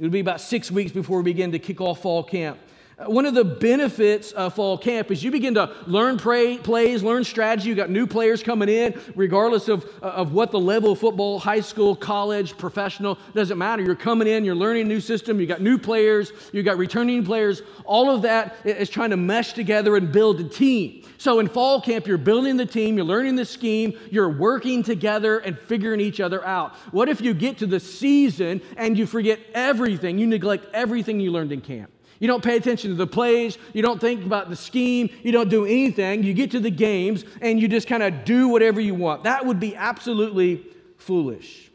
It'll 0.00 0.10
be 0.10 0.20
about 0.20 0.40
six 0.40 0.70
weeks 0.70 0.92
before 0.92 1.18
we 1.18 1.24
begin 1.24 1.52
to 1.52 1.58
kick 1.58 1.78
off 1.78 2.00
fall 2.00 2.24
camp. 2.24 2.58
Uh, 3.00 3.10
one 3.10 3.24
of 3.24 3.34
the 3.34 3.44
benefits 3.44 4.32
of 4.32 4.54
fall 4.54 4.76
camp 4.76 5.10
is 5.10 5.22
you 5.22 5.30
begin 5.30 5.54
to 5.54 5.72
learn 5.86 6.18
pray, 6.18 6.58
plays, 6.58 7.02
learn 7.02 7.24
strategy. 7.24 7.68
You 7.68 7.74
got 7.74 7.90
new 7.90 8.06
players 8.06 8.42
coming 8.42 8.68
in, 8.68 9.00
regardless 9.14 9.68
of, 9.68 9.84
uh, 10.02 10.06
of 10.06 10.32
what 10.32 10.50
the 10.50 10.60
level 10.60 10.92
of 10.92 10.98
football, 10.98 11.38
high 11.38 11.60
school, 11.60 11.96
college, 11.96 12.56
professional, 12.58 13.18
doesn't 13.34 13.56
matter. 13.56 13.82
You're 13.82 13.94
coming 13.94 14.28
in, 14.28 14.44
you're 14.44 14.54
learning 14.54 14.82
a 14.82 14.88
new 14.88 15.00
system, 15.00 15.40
you 15.40 15.46
got 15.46 15.60
new 15.60 15.78
players, 15.78 16.32
you 16.52 16.62
got 16.62 16.76
returning 16.78 17.24
players. 17.24 17.62
All 17.84 18.10
of 18.10 18.22
that 18.22 18.56
is 18.64 18.90
trying 18.90 19.10
to 19.10 19.16
mesh 19.16 19.54
together 19.54 19.96
and 19.96 20.12
build 20.12 20.40
a 20.40 20.44
team. 20.44 21.04
So 21.16 21.38
in 21.38 21.48
fall 21.48 21.80
camp, 21.80 22.06
you're 22.06 22.18
building 22.18 22.56
the 22.56 22.66
team, 22.66 22.96
you're 22.96 23.06
learning 23.06 23.36
the 23.36 23.44
scheme, 23.44 23.98
you're 24.10 24.28
working 24.28 24.82
together 24.82 25.38
and 25.38 25.58
figuring 25.58 26.00
each 26.00 26.20
other 26.20 26.44
out. 26.44 26.74
What 26.92 27.08
if 27.08 27.20
you 27.20 27.34
get 27.34 27.58
to 27.58 27.66
the 27.66 27.80
season 27.80 28.60
and 28.76 28.98
you 28.98 29.06
forget 29.06 29.38
everything, 29.54 30.18
you 30.18 30.26
neglect 30.26 30.66
everything 30.74 31.20
you 31.20 31.30
learned 31.30 31.52
in 31.52 31.60
camp? 31.60 31.90
You 32.20 32.28
don't 32.28 32.44
pay 32.44 32.56
attention 32.56 32.90
to 32.90 32.96
the 32.96 33.06
plays. 33.06 33.58
You 33.72 33.82
don't 33.82 34.00
think 34.00 34.24
about 34.24 34.50
the 34.50 34.56
scheme. 34.56 35.10
You 35.22 35.32
don't 35.32 35.48
do 35.48 35.64
anything. 35.64 36.22
You 36.22 36.34
get 36.34 36.52
to 36.52 36.60
the 36.60 36.70
games 36.70 37.24
and 37.40 37.58
you 37.58 37.66
just 37.66 37.88
kind 37.88 38.02
of 38.02 38.24
do 38.24 38.48
whatever 38.48 38.80
you 38.80 38.94
want. 38.94 39.24
That 39.24 39.46
would 39.46 39.58
be 39.58 39.74
absolutely 39.74 40.64
foolish. 40.98 41.70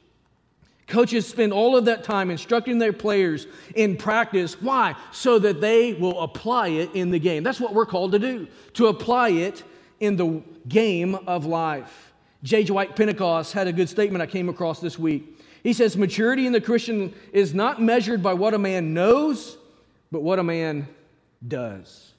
Coaches 0.88 1.28
spend 1.28 1.52
all 1.52 1.76
of 1.76 1.86
that 1.86 2.04
time 2.04 2.30
instructing 2.30 2.78
their 2.78 2.94
players 2.94 3.48
in 3.74 3.98
practice. 3.98 4.62
Why? 4.62 4.96
So 5.12 5.40
that 5.40 5.60
they 5.60 5.94
will 5.94 6.22
apply 6.22 6.68
it 6.70 6.92
in 6.94 7.10
the 7.10 7.18
game. 7.18 7.42
That's 7.42 7.60
what 7.60 7.74
we're 7.74 7.88
called 7.88 8.12
to 8.12 8.20
do, 8.20 8.48
to 8.74 8.88
apply 8.88 9.30
it 9.30 9.64
in 10.00 10.16
the 10.16 10.44
game 10.68 11.16
of 11.26 11.48
life. 11.48 12.14
J. 12.44 12.64
Dwight 12.64 12.96
Pentecost 12.96 13.54
had 13.54 13.68
a 13.68 13.74
good 13.74 13.90
statement 13.90 14.22
I 14.22 14.28
came 14.28 14.48
across 14.48 14.80
this 14.80 15.00
week. 15.00 15.42
He 15.64 15.74
says, 15.74 15.98
Maturity 15.98 16.46
in 16.46 16.54
the 16.54 16.62
Christian 16.62 17.16
is 17.34 17.56
not 17.56 17.82
measured 17.82 18.22
by 18.22 18.36
what 18.36 18.54
a 18.54 18.60
man 18.60 18.94
knows, 18.94 19.58
but 20.12 20.22
what 20.22 20.40
a 20.40 20.44
man 20.44 20.88
does. 21.48 22.14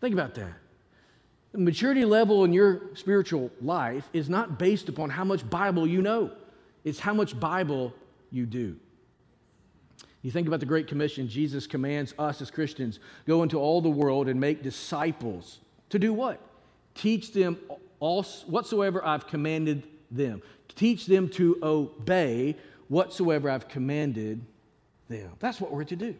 Think 0.00 0.12
about 0.12 0.34
that. 0.34 0.52
The 1.52 1.58
maturity 1.58 2.04
level 2.04 2.44
in 2.44 2.52
your 2.52 2.94
spiritual 2.94 3.50
life 3.62 4.08
is 4.12 4.28
not 4.28 4.58
based 4.58 4.88
upon 4.88 5.10
how 5.10 5.24
much 5.24 5.48
Bible 5.48 5.86
you 5.86 6.02
know. 6.02 6.30
It's 6.84 6.98
how 6.98 7.14
much 7.14 7.38
Bible 7.38 7.94
you 8.30 8.46
do. 8.46 8.76
You 10.22 10.30
think 10.30 10.48
about 10.48 10.60
the 10.60 10.66
Great 10.66 10.86
Commission, 10.86 11.28
Jesus 11.28 11.66
commands 11.66 12.12
us 12.18 12.42
as 12.42 12.50
Christians 12.50 12.98
go 13.26 13.42
into 13.42 13.58
all 13.58 13.80
the 13.80 13.88
world 13.88 14.28
and 14.28 14.40
make 14.40 14.62
disciples. 14.62 15.60
To 15.90 15.98
do 15.98 16.12
what? 16.12 16.40
Teach 16.94 17.32
them 17.32 17.58
all, 18.00 18.24
whatsoever 18.46 19.04
I've 19.04 19.26
commanded 19.26 19.84
them. 20.10 20.42
Teach 20.74 21.06
them 21.06 21.28
to 21.30 21.58
obey 21.62 22.56
whatsoever 22.88 23.48
I've 23.48 23.68
commanded 23.68 24.44
them. 25.08 25.30
That's 25.38 25.60
what 25.60 25.70
we're 25.70 25.84
to 25.84 25.96
do. 25.96 26.14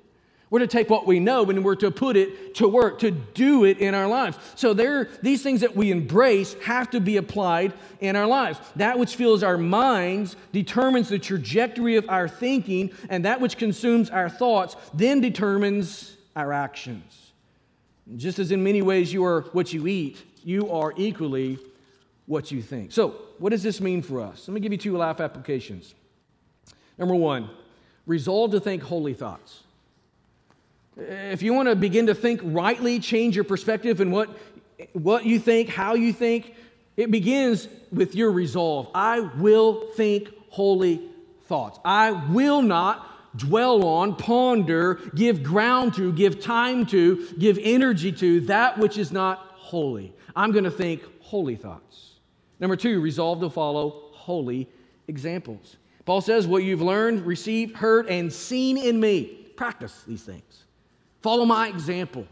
We're 0.48 0.61
to 0.61 0.68
take 0.68 0.88
what 0.88 1.06
we 1.06 1.18
know 1.18 1.44
and 1.50 1.64
we're 1.64 1.74
to 1.76 1.90
put 1.90 2.16
it 2.16 2.54
to 2.56 2.68
work, 2.68 3.00
to 3.00 3.11
do 3.11 3.64
it 3.64 3.78
in 3.78 3.94
our 3.94 4.06
lives. 4.06 4.38
So 4.54 4.74
there, 4.74 5.09
these 5.20 5.42
things 5.42 5.61
that 5.62 5.74
we 5.74 5.90
embrace 5.90 6.54
have 6.62 6.88
to 6.90 7.00
be 7.00 7.16
applied 7.16 7.72
in 8.00 8.14
our 8.14 8.28
lives. 8.28 8.61
That 8.76 8.96
which 8.98 9.16
fills 9.16 9.42
our 9.42 9.59
minds 9.59 10.37
determines 10.52 11.09
the 11.09 11.18
trajectory 11.18 11.96
of 11.96 12.09
our 12.09 12.28
thinking, 12.28 12.92
and 13.09 13.24
that 13.24 13.40
which 13.40 13.56
consumes 13.56 14.09
our 14.09 14.28
thoughts 14.28 14.76
then 14.94 15.20
determines 15.20 16.16
our 16.37 16.52
actions. 16.52 17.32
Just 18.14 18.38
as 18.38 18.52
in 18.52 18.62
many 18.62 18.82
ways 18.82 19.12
you 19.12 19.24
are 19.24 19.42
what 19.52 19.72
you 19.72 19.88
eat, 19.88 20.22
you 20.44 20.70
are 20.70 20.94
equally 20.96 21.59
what 22.26 22.52
you 22.52 22.62
think. 22.62 22.92
So, 22.92 23.16
what 23.38 23.50
does 23.50 23.64
this 23.64 23.80
mean 23.80 24.00
for 24.00 24.20
us? 24.20 24.46
Let 24.46 24.54
me 24.54 24.61
give 24.61 24.70
you 24.70 24.78
two 24.78 24.96
life 24.96 25.20
applications. 25.20 25.94
Number 26.98 27.16
one, 27.16 27.50
resolve 28.06 28.52
to 28.52 28.61
think 28.61 28.85
holy 28.85 29.12
thoughts. 29.12 29.64
If 30.96 31.42
you 31.42 31.52
want 31.52 31.68
to 31.68 31.76
begin 31.76 32.06
to 32.06 32.14
think 32.14 32.40
rightly, 32.42 32.98
change 33.00 33.35
your 33.35 33.44
perspective 33.44 34.00
and 34.00 34.11
what, 34.11 34.30
what 34.94 35.26
you 35.26 35.38
think, 35.38 35.68
how 35.68 35.94
you 35.94 36.12
think, 36.12 36.54
it 36.96 37.11
begins 37.11 37.68
with 37.92 38.14
your 38.14 38.32
resolve. 38.32 38.88
I 38.94 39.20
will 39.20 39.88
think 39.88 40.30
holy 40.48 41.02
thoughts. 41.44 41.78
I 41.85 42.11
will 42.11 42.62
not 42.62 43.37
dwell 43.37 43.85
on, 43.85 44.16
ponder, 44.16 44.94
give 45.14 45.42
ground 45.42 45.94
to, 45.94 46.12
give 46.12 46.40
time 46.40 46.87
to, 46.87 47.28
give 47.38 47.59
energy 47.61 48.11
to 48.12 48.40
that 48.42 48.78
which 48.78 48.96
is 48.96 49.12
not 49.12 49.38
holy. 49.56 50.14
I'm 50.35 50.52
going 50.52 50.64
to 50.64 50.70
think 50.70 51.02
holy 51.20 51.56
thoughts. 51.56 52.14
Number 52.59 52.76
two, 52.76 53.00
resolve 53.00 53.40
to 53.40 53.50
follow 53.50 54.04
holy 54.12 54.68
examples. 55.09 55.76
Paul 56.06 56.22
says, 56.22 56.46
What 56.46 56.62
you've 56.62 56.80
learned, 56.80 57.26
received, 57.26 57.76
heard, 57.76 58.09
and 58.09 58.32
seen 58.32 58.78
in 58.78 58.98
me, 58.98 59.24
practice 59.56 60.02
these 60.06 60.22
things. 60.22 60.65
Follow 61.22 61.44
my 61.44 61.68
example. 61.68 62.26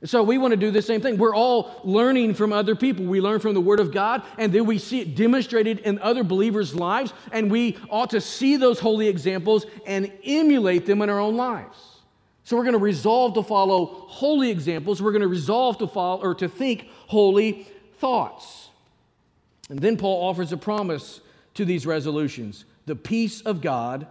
And 0.00 0.10
so 0.10 0.22
we 0.24 0.36
want 0.36 0.50
to 0.50 0.56
do 0.56 0.72
the 0.72 0.82
same 0.82 1.00
thing. 1.00 1.16
We're 1.16 1.34
all 1.34 1.80
learning 1.84 2.34
from 2.34 2.52
other 2.52 2.74
people. 2.74 3.04
We 3.04 3.20
learn 3.20 3.38
from 3.38 3.54
the 3.54 3.60
Word 3.60 3.78
of 3.78 3.92
God, 3.92 4.22
and 4.36 4.52
then 4.52 4.66
we 4.66 4.78
see 4.78 5.00
it 5.00 5.14
demonstrated 5.14 5.78
in 5.78 6.00
other 6.00 6.24
believers' 6.24 6.74
lives, 6.74 7.12
and 7.30 7.52
we 7.52 7.78
ought 7.88 8.10
to 8.10 8.20
see 8.20 8.56
those 8.56 8.80
holy 8.80 9.06
examples 9.06 9.64
and 9.86 10.10
emulate 10.24 10.86
them 10.86 11.02
in 11.02 11.08
our 11.08 11.20
own 11.20 11.36
lives. 11.36 11.78
So 12.42 12.56
we're 12.56 12.64
going 12.64 12.72
to 12.72 12.80
resolve 12.80 13.34
to 13.34 13.44
follow 13.44 13.86
holy 14.08 14.50
examples. 14.50 15.00
We're 15.00 15.12
going 15.12 15.22
to 15.22 15.28
resolve 15.28 15.78
to 15.78 15.86
follow 15.86 16.20
or 16.20 16.34
to 16.34 16.48
think 16.48 16.88
holy 17.06 17.68
thoughts. 17.98 18.70
And 19.70 19.78
then 19.78 19.96
Paul 19.96 20.28
offers 20.28 20.50
a 20.50 20.56
promise 20.56 21.20
to 21.54 21.64
these 21.64 21.86
resolutions. 21.86 22.64
The 22.86 22.96
peace 22.96 23.40
of 23.42 23.60
God 23.60 24.08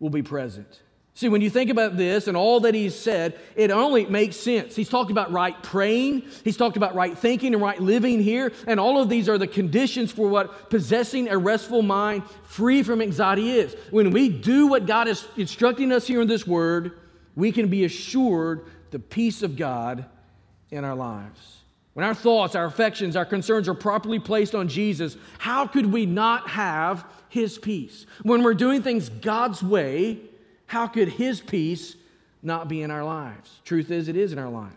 will 0.00 0.08
be 0.08 0.22
present. 0.22 0.80
See, 1.16 1.30
when 1.30 1.40
you 1.40 1.48
think 1.48 1.70
about 1.70 1.96
this 1.96 2.28
and 2.28 2.36
all 2.36 2.60
that 2.60 2.74
he's 2.74 2.94
said, 2.94 3.40
it 3.54 3.70
only 3.70 4.04
makes 4.04 4.36
sense. 4.36 4.76
He's 4.76 4.90
talked 4.90 5.10
about 5.10 5.32
right 5.32 5.60
praying, 5.62 6.24
he's 6.44 6.58
talked 6.58 6.76
about 6.76 6.94
right 6.94 7.16
thinking 7.16 7.54
and 7.54 7.62
right 7.62 7.80
living 7.80 8.22
here, 8.22 8.52
and 8.66 8.78
all 8.78 9.00
of 9.00 9.08
these 9.08 9.26
are 9.26 9.38
the 9.38 9.46
conditions 9.46 10.12
for 10.12 10.28
what 10.28 10.68
possessing 10.68 11.30
a 11.30 11.38
restful 11.38 11.80
mind 11.80 12.24
free 12.42 12.82
from 12.82 13.00
anxiety 13.00 13.50
is. 13.50 13.74
When 13.90 14.10
we 14.10 14.28
do 14.28 14.66
what 14.66 14.84
God 14.84 15.08
is 15.08 15.26
instructing 15.38 15.90
us 15.90 16.06
here 16.06 16.20
in 16.20 16.28
this 16.28 16.46
word, 16.46 16.98
we 17.34 17.50
can 17.50 17.68
be 17.68 17.86
assured 17.86 18.66
the 18.90 18.98
peace 18.98 19.42
of 19.42 19.56
God 19.56 20.04
in 20.70 20.84
our 20.84 20.94
lives. 20.94 21.62
When 21.94 22.04
our 22.04 22.14
thoughts, 22.14 22.54
our 22.54 22.66
affections, 22.66 23.16
our 23.16 23.24
concerns 23.24 23.70
are 23.70 23.74
properly 23.74 24.18
placed 24.18 24.54
on 24.54 24.68
Jesus, 24.68 25.16
how 25.38 25.66
could 25.66 25.86
we 25.86 26.04
not 26.04 26.50
have 26.50 27.06
his 27.30 27.56
peace? 27.56 28.04
When 28.22 28.42
we're 28.42 28.52
doing 28.52 28.82
things 28.82 29.08
God's 29.08 29.62
way, 29.62 30.20
how 30.66 30.86
could 30.86 31.08
His 31.08 31.40
peace 31.40 31.96
not 32.42 32.68
be 32.68 32.82
in 32.82 32.90
our 32.90 33.04
lives? 33.04 33.60
Truth 33.64 33.90
is, 33.90 34.08
it 34.08 34.16
is 34.16 34.32
in 34.32 34.38
our 34.38 34.48
life. 34.48 34.72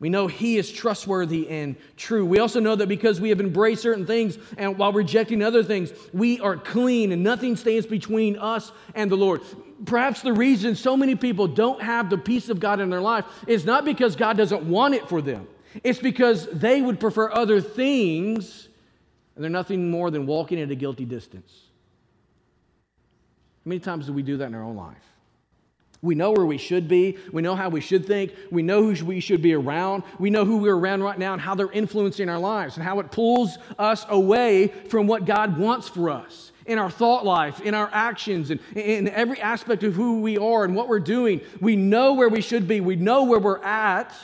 We 0.00 0.08
know 0.08 0.26
He 0.26 0.56
is 0.56 0.72
trustworthy 0.72 1.48
and 1.48 1.76
true. 1.96 2.24
We 2.24 2.38
also 2.38 2.58
know 2.58 2.74
that 2.74 2.88
because 2.88 3.20
we 3.20 3.28
have 3.28 3.40
embraced 3.40 3.82
certain 3.82 4.06
things 4.06 4.38
and 4.56 4.78
while 4.78 4.92
rejecting 4.92 5.42
other 5.42 5.62
things, 5.62 5.92
we 6.12 6.40
are 6.40 6.56
clean 6.56 7.12
and 7.12 7.22
nothing 7.22 7.54
stands 7.54 7.86
between 7.86 8.38
us 8.38 8.72
and 8.94 9.10
the 9.10 9.16
Lord. 9.16 9.42
Perhaps 9.84 10.22
the 10.22 10.32
reason 10.32 10.74
so 10.74 10.96
many 10.96 11.14
people 11.14 11.46
don't 11.46 11.82
have 11.82 12.08
the 12.10 12.18
peace 12.18 12.48
of 12.48 12.60
God 12.60 12.80
in 12.80 12.90
their 12.90 13.00
life 13.00 13.26
is 13.46 13.64
not 13.64 13.84
because 13.84 14.16
God 14.16 14.36
doesn't 14.36 14.62
want 14.62 14.94
it 14.94 15.08
for 15.08 15.20
them, 15.20 15.46
it's 15.84 16.00
because 16.00 16.46
they 16.46 16.80
would 16.80 16.98
prefer 16.98 17.30
other 17.30 17.60
things 17.60 18.68
and 19.34 19.44
they're 19.44 19.50
nothing 19.50 19.90
more 19.90 20.10
than 20.10 20.26
walking 20.26 20.60
at 20.60 20.70
a 20.70 20.74
guilty 20.74 21.04
distance. 21.04 21.69
How 23.64 23.68
many 23.68 23.80
times 23.80 24.06
do 24.06 24.12
we 24.12 24.22
do 24.22 24.38
that 24.38 24.46
in 24.46 24.54
our 24.54 24.62
own 24.62 24.76
life? 24.76 24.96
We 26.02 26.14
know 26.14 26.30
where 26.30 26.46
we 26.46 26.56
should 26.56 26.88
be. 26.88 27.18
We 27.30 27.42
know 27.42 27.54
how 27.54 27.68
we 27.68 27.82
should 27.82 28.06
think. 28.06 28.32
We 28.50 28.62
know 28.62 28.82
who 28.82 29.04
we 29.04 29.20
should 29.20 29.42
be 29.42 29.52
around. 29.52 30.02
We 30.18 30.30
know 30.30 30.46
who 30.46 30.56
we're 30.56 30.76
around 30.76 31.02
right 31.02 31.18
now 31.18 31.34
and 31.34 31.42
how 31.42 31.54
they're 31.54 31.70
influencing 31.70 32.30
our 32.30 32.38
lives 32.38 32.76
and 32.76 32.84
how 32.84 33.00
it 33.00 33.10
pulls 33.10 33.58
us 33.78 34.06
away 34.08 34.68
from 34.68 35.06
what 35.06 35.26
God 35.26 35.58
wants 35.58 35.88
for 35.88 36.08
us 36.08 36.52
in 36.64 36.78
our 36.78 36.90
thought 36.90 37.26
life, 37.26 37.60
in 37.60 37.74
our 37.74 37.90
actions, 37.92 38.50
and 38.50 38.60
in 38.74 39.08
every 39.08 39.40
aspect 39.40 39.82
of 39.82 39.94
who 39.94 40.22
we 40.22 40.38
are 40.38 40.64
and 40.64 40.74
what 40.74 40.88
we're 40.88 41.00
doing. 41.00 41.42
We 41.60 41.76
know 41.76 42.14
where 42.14 42.30
we 42.30 42.40
should 42.40 42.66
be. 42.66 42.80
We 42.80 42.96
know 42.96 43.24
where 43.24 43.40
we're 43.40 43.62
at. 43.62 44.14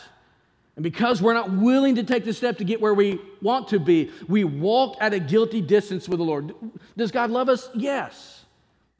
And 0.76 0.82
because 0.82 1.20
we're 1.20 1.34
not 1.34 1.50
willing 1.50 1.96
to 1.96 2.04
take 2.04 2.24
the 2.24 2.32
step 2.32 2.56
to 2.58 2.64
get 2.64 2.80
where 2.80 2.94
we 2.94 3.18
want 3.42 3.68
to 3.68 3.80
be, 3.80 4.10
we 4.28 4.44
walk 4.44 4.96
at 5.00 5.12
a 5.12 5.18
guilty 5.18 5.60
distance 5.60 6.08
with 6.08 6.20
the 6.20 6.24
Lord. 6.24 6.54
Does 6.96 7.10
God 7.10 7.30
love 7.30 7.50
us? 7.50 7.68
Yes. 7.74 8.45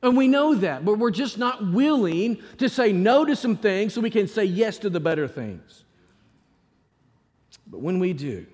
And 0.02 0.16
we 0.16 0.28
know 0.28 0.54
that, 0.54 0.85
but 0.85 0.98
we're 0.98 1.11
just 1.11 1.38
not 1.38 1.72
willing 1.72 2.38
to 2.59 2.68
say 2.68 2.92
no 2.92 3.24
to 3.24 3.35
some 3.35 3.56
things 3.56 3.94
so 3.94 4.00
we 4.00 4.11
can 4.11 4.28
say 4.28 4.44
yes 4.44 4.78
to 4.78 4.90
the 4.90 5.00
better 5.00 5.26
things. 5.26 5.85
But 7.66 7.80
when 7.80 7.98
we 7.98 8.12
do, 8.12 8.46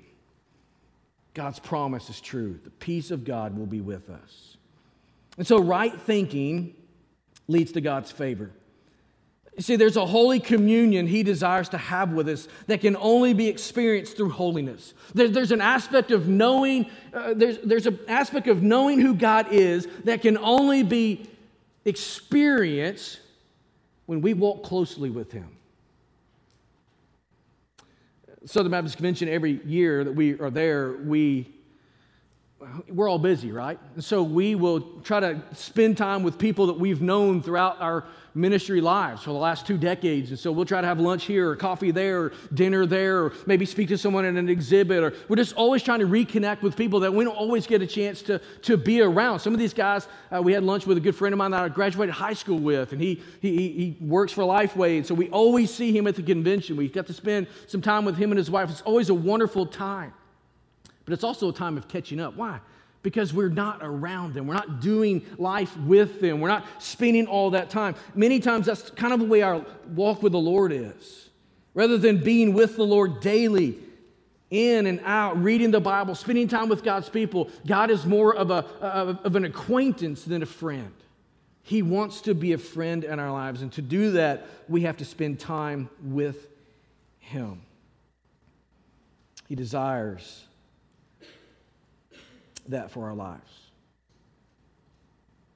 God's 1.34 1.58
promise 1.58 2.08
is 2.10 2.20
true. 2.20 2.58
The 2.62 2.70
peace 2.70 3.10
of 3.10 3.24
God 3.24 3.56
will 3.58 3.66
be 3.66 3.80
with 3.80 4.08
us. 4.08 4.56
And 5.38 5.46
so, 5.46 5.60
right 5.60 5.98
thinking 6.00 6.74
leads 7.48 7.72
to 7.72 7.80
God's 7.80 8.10
favor. 8.10 8.50
You 9.56 9.62
see, 9.62 9.76
there's 9.76 9.98
a 9.98 10.06
holy 10.06 10.40
communion 10.40 11.06
he 11.06 11.22
desires 11.22 11.68
to 11.70 11.78
have 11.78 12.12
with 12.12 12.28
us 12.28 12.48
that 12.68 12.80
can 12.80 12.96
only 12.96 13.34
be 13.34 13.48
experienced 13.48 14.16
through 14.16 14.30
holiness. 14.30 14.94
There, 15.14 15.28
there's 15.28 15.52
an 15.52 15.60
aspect 15.60 16.10
of 16.10 16.26
knowing, 16.26 16.90
uh, 17.12 17.34
there's, 17.34 17.58
there's 17.58 17.86
an 17.86 17.98
aspect 18.08 18.46
of 18.46 18.62
knowing 18.62 18.98
who 18.98 19.14
God 19.14 19.48
is 19.50 19.86
that 20.04 20.22
can 20.22 20.38
only 20.38 20.82
be 20.82 21.28
experienced 21.84 23.20
when 24.06 24.20
we 24.20 24.34
walk 24.34 24.62
closely 24.62 25.10
with 25.10 25.32
him. 25.32 25.48
Southern 28.44 28.72
Baptist 28.72 28.96
Convention, 28.96 29.28
every 29.28 29.60
year 29.64 30.02
that 30.04 30.12
we 30.12 30.38
are 30.40 30.50
there, 30.50 30.94
we 31.04 31.48
we're 32.88 33.08
all 33.08 33.18
busy, 33.18 33.52
right? 33.52 33.78
And 33.94 34.04
so 34.04 34.22
we 34.22 34.54
will 34.54 34.80
try 35.02 35.20
to 35.20 35.42
spend 35.54 35.96
time 35.96 36.22
with 36.22 36.38
people 36.38 36.66
that 36.66 36.78
we've 36.78 37.02
known 37.02 37.42
throughout 37.42 37.80
our 37.80 38.04
ministry 38.34 38.80
lives 38.80 39.22
for 39.22 39.30
the 39.30 39.38
last 39.38 39.66
two 39.66 39.76
decades. 39.76 40.30
And 40.30 40.38
so 40.38 40.52
we'll 40.52 40.64
try 40.64 40.80
to 40.80 40.86
have 40.86 40.98
lunch 40.98 41.24
here 41.24 41.50
or 41.50 41.56
coffee 41.56 41.90
there 41.90 42.22
or 42.22 42.32
dinner 42.54 42.86
there 42.86 43.24
or 43.24 43.32
maybe 43.46 43.66
speak 43.66 43.88
to 43.88 43.98
someone 43.98 44.24
at 44.24 44.34
an 44.34 44.48
exhibit. 44.48 45.02
Or 45.02 45.12
we're 45.28 45.36
just 45.36 45.54
always 45.54 45.82
trying 45.82 46.00
to 46.00 46.06
reconnect 46.06 46.62
with 46.62 46.76
people 46.76 47.00
that 47.00 47.12
we 47.12 47.24
don't 47.24 47.36
always 47.36 47.66
get 47.66 47.82
a 47.82 47.86
chance 47.86 48.22
to, 48.22 48.40
to 48.62 48.76
be 48.76 49.02
around. 49.02 49.40
Some 49.40 49.52
of 49.52 49.58
these 49.58 49.74
guys, 49.74 50.08
uh, 50.34 50.40
we 50.40 50.52
had 50.52 50.62
lunch 50.62 50.86
with 50.86 50.96
a 50.96 51.00
good 51.00 51.14
friend 51.14 51.32
of 51.32 51.38
mine 51.38 51.50
that 51.50 51.62
I 51.62 51.68
graduated 51.68 52.14
high 52.14 52.34
school 52.34 52.58
with, 52.58 52.92
and 52.92 53.00
he, 53.00 53.22
he, 53.40 53.56
he 53.56 53.96
works 54.00 54.32
for 54.32 54.42
Lifeway. 54.42 54.98
And 54.98 55.06
so 55.06 55.14
we 55.14 55.28
always 55.30 55.72
see 55.72 55.96
him 55.96 56.06
at 56.06 56.16
the 56.16 56.22
convention. 56.22 56.76
We 56.76 56.88
got 56.88 57.06
to 57.08 57.12
spend 57.12 57.48
some 57.66 57.82
time 57.82 58.04
with 58.04 58.16
him 58.16 58.30
and 58.30 58.38
his 58.38 58.50
wife. 58.50 58.70
It's 58.70 58.82
always 58.82 59.10
a 59.10 59.14
wonderful 59.14 59.66
time. 59.66 60.14
But 61.04 61.14
it's 61.14 61.24
also 61.24 61.48
a 61.48 61.52
time 61.52 61.76
of 61.76 61.88
catching 61.88 62.20
up. 62.20 62.36
Why? 62.36 62.60
because 63.02 63.34
we're 63.34 63.48
not 63.48 63.78
around 63.82 64.34
them. 64.34 64.46
We're 64.46 64.54
not 64.54 64.80
doing 64.80 65.26
life 65.38 65.76
with 65.76 66.20
them. 66.20 66.40
We're 66.40 66.48
not 66.48 66.64
spending 66.78 67.26
all 67.26 67.50
that 67.50 67.68
time. 67.70 67.94
Many 68.14 68.40
times 68.40 68.66
that's 68.66 68.90
kind 68.90 69.12
of 69.12 69.20
the 69.20 69.26
way 69.26 69.42
our 69.42 69.64
walk 69.88 70.22
with 70.22 70.32
the 70.32 70.38
Lord 70.38 70.72
is. 70.72 71.28
Rather 71.74 71.98
than 71.98 72.22
being 72.22 72.52
with 72.54 72.76
the 72.76 72.84
Lord 72.84 73.20
daily, 73.20 73.78
in 74.50 74.86
and 74.86 75.00
out, 75.04 75.42
reading 75.42 75.70
the 75.70 75.80
Bible, 75.80 76.14
spending 76.14 76.46
time 76.46 76.68
with 76.68 76.84
God's 76.84 77.08
people, 77.08 77.48
God 77.66 77.90
is 77.90 78.04
more 78.04 78.34
of, 78.34 78.50
a, 78.50 78.66
of 78.82 79.34
an 79.34 79.46
acquaintance 79.46 80.24
than 80.24 80.42
a 80.42 80.46
friend. 80.46 80.92
He 81.62 81.80
wants 81.80 82.20
to 82.22 82.34
be 82.34 82.52
a 82.52 82.58
friend 82.58 83.02
in 83.02 83.18
our 83.18 83.32
lives, 83.32 83.62
and 83.62 83.72
to 83.72 83.82
do 83.82 84.12
that, 84.12 84.46
we 84.68 84.82
have 84.82 84.98
to 84.98 85.06
spend 85.06 85.40
time 85.40 85.88
with 86.02 86.48
Him. 87.20 87.62
He 89.48 89.54
desires 89.54 90.44
that 92.68 92.90
for 92.90 93.06
our 93.06 93.14
lives. 93.14 93.50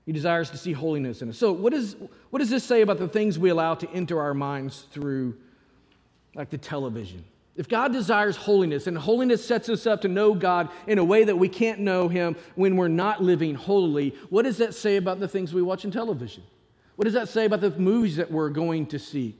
He 0.04 0.12
desires 0.12 0.50
to 0.50 0.56
see 0.56 0.72
holiness 0.72 1.20
in 1.20 1.30
us. 1.30 1.38
So, 1.38 1.52
what, 1.52 1.74
is, 1.74 1.96
what 2.30 2.38
does 2.38 2.50
this 2.50 2.62
say 2.62 2.80
about 2.82 2.98
the 2.98 3.08
things 3.08 3.38
we 3.38 3.50
allow 3.50 3.74
to 3.74 3.90
enter 3.90 4.20
our 4.20 4.34
minds 4.34 4.86
through, 4.92 5.36
like 6.34 6.50
the 6.50 6.58
television? 6.58 7.24
If 7.56 7.68
God 7.68 7.92
desires 7.92 8.36
holiness, 8.36 8.86
and 8.86 8.96
holiness 8.96 9.44
sets 9.44 9.68
us 9.68 9.86
up 9.86 10.02
to 10.02 10.08
know 10.08 10.34
God 10.34 10.68
in 10.86 10.98
a 10.98 11.04
way 11.04 11.24
that 11.24 11.36
we 11.36 11.48
can't 11.48 11.80
know 11.80 12.06
Him 12.06 12.36
when 12.54 12.76
we're 12.76 12.88
not 12.88 13.22
living 13.22 13.54
holy, 13.54 14.10
what 14.30 14.42
does 14.42 14.58
that 14.58 14.74
say 14.74 14.96
about 14.96 15.18
the 15.18 15.26
things 15.28 15.52
we 15.52 15.62
watch 15.62 15.84
in 15.84 15.90
television? 15.90 16.44
What 16.94 17.06
does 17.06 17.14
that 17.14 17.28
say 17.28 17.44
about 17.46 17.60
the 17.60 17.70
movies 17.70 18.16
that 18.16 18.30
we're 18.30 18.50
going 18.50 18.86
to 18.86 18.98
see? 18.98 19.36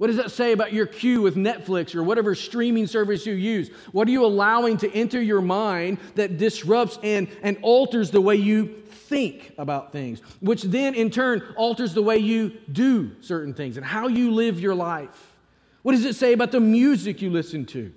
What 0.00 0.06
does 0.06 0.16
that 0.16 0.30
say 0.30 0.52
about 0.52 0.72
your 0.72 0.86
queue 0.86 1.20
with 1.20 1.36
Netflix 1.36 1.94
or 1.94 2.02
whatever 2.02 2.34
streaming 2.34 2.86
service 2.86 3.26
you 3.26 3.34
use? 3.34 3.68
What 3.92 4.08
are 4.08 4.10
you 4.10 4.24
allowing 4.24 4.78
to 4.78 4.90
enter 4.94 5.20
your 5.20 5.42
mind 5.42 5.98
that 6.14 6.38
disrupts 6.38 6.98
and, 7.02 7.28
and 7.42 7.58
alters 7.60 8.10
the 8.10 8.22
way 8.22 8.36
you 8.36 8.82
think 8.86 9.52
about 9.58 9.92
things, 9.92 10.20
which 10.40 10.62
then 10.62 10.94
in 10.94 11.10
turn 11.10 11.42
alters 11.54 11.92
the 11.92 12.00
way 12.00 12.16
you 12.16 12.48
do 12.72 13.10
certain 13.20 13.52
things 13.52 13.76
and 13.76 13.84
how 13.84 14.08
you 14.08 14.30
live 14.30 14.58
your 14.58 14.74
life? 14.74 15.36
What 15.82 15.92
does 15.92 16.06
it 16.06 16.16
say 16.16 16.32
about 16.32 16.50
the 16.50 16.60
music 16.60 17.20
you 17.20 17.28
listen 17.28 17.66
to? 17.66 17.92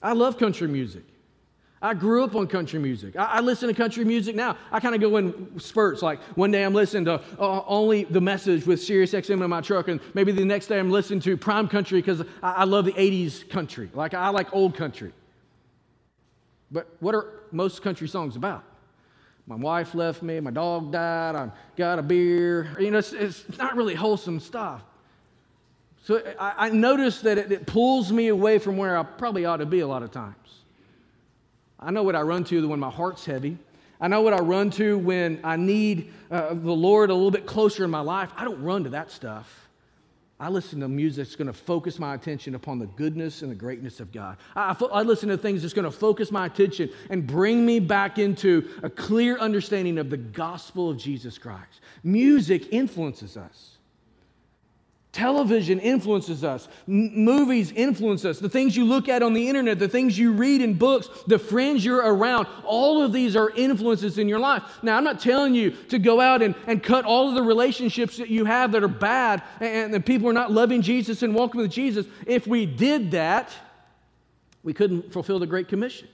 I 0.00 0.12
love 0.12 0.38
country 0.38 0.68
music. 0.68 1.02
I 1.82 1.94
grew 1.94 2.22
up 2.22 2.36
on 2.36 2.46
country 2.46 2.78
music. 2.78 3.16
I, 3.16 3.24
I 3.24 3.40
listen 3.40 3.66
to 3.66 3.74
country 3.74 4.04
music 4.04 4.36
now. 4.36 4.56
I 4.70 4.78
kind 4.78 4.94
of 4.94 5.00
go 5.00 5.16
in 5.16 5.58
spurts. 5.58 6.00
Like 6.00 6.20
one 6.36 6.52
day 6.52 6.64
I'm 6.64 6.74
listening 6.74 7.06
to 7.06 7.20
uh, 7.40 7.64
only 7.66 8.04
the 8.04 8.20
message 8.20 8.64
with 8.64 8.80
Sirius 8.80 9.12
XM 9.12 9.42
in 9.42 9.50
my 9.50 9.60
truck, 9.60 9.88
and 9.88 10.00
maybe 10.14 10.30
the 10.30 10.44
next 10.44 10.68
day 10.68 10.78
I'm 10.78 10.92
listening 10.92 11.18
to 11.20 11.36
prime 11.36 11.66
country 11.66 12.00
because 12.00 12.22
I, 12.40 12.52
I 12.52 12.64
love 12.64 12.84
the 12.84 12.92
80s 12.92 13.50
country. 13.50 13.90
Like 13.92 14.14
I 14.14 14.28
like 14.28 14.54
old 14.54 14.76
country. 14.76 15.12
But 16.70 16.88
what 17.00 17.16
are 17.16 17.42
most 17.50 17.82
country 17.82 18.06
songs 18.06 18.36
about? 18.36 18.62
My 19.48 19.56
wife 19.56 19.94
left 19.96 20.22
me, 20.22 20.38
my 20.38 20.52
dog 20.52 20.92
died, 20.92 21.34
I 21.34 21.50
got 21.76 21.98
a 21.98 22.02
beer. 22.02 22.76
You 22.78 22.92
know, 22.92 22.98
it's, 22.98 23.12
it's 23.12 23.58
not 23.58 23.76
really 23.76 23.96
wholesome 23.96 24.38
stuff. 24.38 24.82
So 26.04 26.22
I, 26.38 26.66
I 26.66 26.68
notice 26.70 27.20
that 27.22 27.38
it, 27.38 27.50
it 27.50 27.66
pulls 27.66 28.12
me 28.12 28.28
away 28.28 28.58
from 28.58 28.76
where 28.76 28.96
I 28.96 29.02
probably 29.02 29.44
ought 29.44 29.56
to 29.56 29.66
be 29.66 29.80
a 29.80 29.86
lot 29.86 30.04
of 30.04 30.12
times. 30.12 30.61
I 31.82 31.90
know 31.90 32.02
what 32.02 32.16
I 32.16 32.22
run 32.22 32.44
to 32.44 32.68
when 32.68 32.80
my 32.80 32.90
heart's 32.90 33.24
heavy. 33.24 33.58
I 34.00 34.08
know 34.08 34.20
what 34.20 34.32
I 34.32 34.38
run 34.38 34.70
to 34.72 34.98
when 34.98 35.40
I 35.44 35.56
need 35.56 36.12
uh, 36.30 36.54
the 36.54 36.72
Lord 36.72 37.10
a 37.10 37.14
little 37.14 37.30
bit 37.30 37.46
closer 37.46 37.84
in 37.84 37.90
my 37.90 38.00
life. 38.00 38.30
I 38.36 38.44
don't 38.44 38.62
run 38.62 38.84
to 38.84 38.90
that 38.90 39.10
stuff. 39.10 39.68
I 40.40 40.48
listen 40.48 40.80
to 40.80 40.88
music 40.88 41.26
that's 41.26 41.36
going 41.36 41.46
to 41.46 41.52
focus 41.52 42.00
my 42.00 42.14
attention 42.14 42.56
upon 42.56 42.80
the 42.80 42.86
goodness 42.86 43.42
and 43.42 43.50
the 43.50 43.54
greatness 43.54 44.00
of 44.00 44.10
God. 44.10 44.38
I, 44.56 44.74
I 44.92 45.02
listen 45.02 45.28
to 45.28 45.36
things 45.36 45.62
that's 45.62 45.72
going 45.72 45.84
to 45.84 45.92
focus 45.92 46.32
my 46.32 46.46
attention 46.46 46.90
and 47.10 47.24
bring 47.24 47.64
me 47.64 47.78
back 47.78 48.18
into 48.18 48.68
a 48.82 48.90
clear 48.90 49.38
understanding 49.38 49.98
of 49.98 50.10
the 50.10 50.16
gospel 50.16 50.90
of 50.90 50.98
Jesus 50.98 51.38
Christ. 51.38 51.80
Music 52.02 52.72
influences 52.72 53.36
us. 53.36 53.71
Television 55.12 55.78
influences 55.78 56.42
us. 56.42 56.68
M- 56.88 57.24
movies 57.24 57.70
influence 57.70 58.24
us. 58.24 58.38
The 58.38 58.48
things 58.48 58.74
you 58.74 58.86
look 58.86 59.10
at 59.10 59.22
on 59.22 59.34
the 59.34 59.46
internet, 59.46 59.78
the 59.78 59.88
things 59.88 60.18
you 60.18 60.32
read 60.32 60.62
in 60.62 60.72
books, 60.72 61.06
the 61.26 61.38
friends 61.38 61.84
you're 61.84 61.98
around, 61.98 62.46
all 62.64 63.02
of 63.02 63.12
these 63.12 63.36
are 63.36 63.50
influences 63.50 64.16
in 64.16 64.26
your 64.26 64.38
life. 64.38 64.62
Now, 64.82 64.96
I'm 64.96 65.04
not 65.04 65.20
telling 65.20 65.54
you 65.54 65.72
to 65.90 65.98
go 65.98 66.18
out 66.18 66.40
and, 66.40 66.54
and 66.66 66.82
cut 66.82 67.04
all 67.04 67.28
of 67.28 67.34
the 67.34 67.42
relationships 67.42 68.16
that 68.16 68.30
you 68.30 68.46
have 68.46 68.72
that 68.72 68.82
are 68.82 68.88
bad 68.88 69.42
and, 69.60 69.94
and 69.94 70.06
people 70.06 70.30
are 70.30 70.32
not 70.32 70.50
loving 70.50 70.80
Jesus 70.80 71.22
and 71.22 71.34
walking 71.34 71.60
with 71.60 71.70
Jesus. 71.70 72.06
If 72.26 72.46
we 72.46 72.64
did 72.64 73.10
that, 73.10 73.52
we 74.62 74.72
couldn't 74.72 75.12
fulfill 75.12 75.38
the 75.38 75.46
Great 75.46 75.68
Commission. 75.68 76.08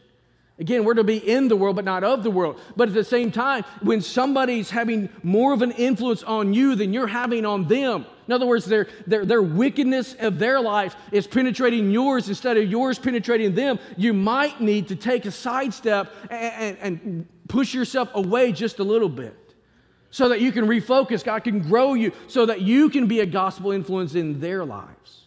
Again, 0.58 0.84
we're 0.84 0.94
to 0.94 1.04
be 1.04 1.18
in 1.18 1.46
the 1.46 1.54
world, 1.54 1.76
but 1.76 1.84
not 1.84 2.02
of 2.02 2.24
the 2.24 2.32
world. 2.32 2.60
But 2.76 2.88
at 2.88 2.94
the 2.94 3.04
same 3.04 3.30
time, 3.30 3.64
when 3.80 4.00
somebody's 4.00 4.70
having 4.70 5.08
more 5.22 5.52
of 5.52 5.62
an 5.62 5.70
influence 5.70 6.24
on 6.24 6.52
you 6.52 6.74
than 6.74 6.92
you're 6.92 7.06
having 7.06 7.46
on 7.46 7.68
them, 7.68 8.06
in 8.28 8.34
other 8.34 8.44
words, 8.44 8.66
their, 8.66 8.86
their, 9.06 9.24
their 9.24 9.42
wickedness 9.42 10.14
of 10.20 10.38
their 10.38 10.60
life 10.60 10.94
is 11.10 11.26
penetrating 11.26 11.90
yours 11.90 12.28
instead 12.28 12.58
of 12.58 12.70
yours 12.70 12.98
penetrating 12.98 13.54
them, 13.54 13.78
you 13.96 14.12
might 14.12 14.60
need 14.60 14.88
to 14.88 14.96
take 14.96 15.24
a 15.24 15.30
sidestep 15.30 16.14
and, 16.30 16.78
and, 16.78 17.00
and 17.02 17.28
push 17.48 17.72
yourself 17.72 18.10
away 18.12 18.52
just 18.52 18.80
a 18.80 18.84
little 18.84 19.08
bit 19.08 19.54
so 20.10 20.28
that 20.28 20.42
you 20.42 20.52
can 20.52 20.66
refocus. 20.66 21.24
God 21.24 21.42
can 21.42 21.60
grow 21.60 21.94
you 21.94 22.12
so 22.26 22.44
that 22.44 22.60
you 22.60 22.90
can 22.90 23.06
be 23.06 23.20
a 23.20 23.26
gospel 23.26 23.72
influence 23.72 24.14
in 24.14 24.40
their 24.40 24.62
lives. 24.62 25.24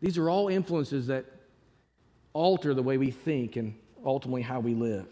These 0.00 0.18
are 0.18 0.28
all 0.28 0.48
influences 0.48 1.06
that 1.06 1.26
alter 2.32 2.74
the 2.74 2.82
way 2.82 2.98
we 2.98 3.12
think 3.12 3.54
and 3.54 3.76
ultimately 4.04 4.42
how 4.42 4.58
we 4.58 4.74
live. 4.74 5.06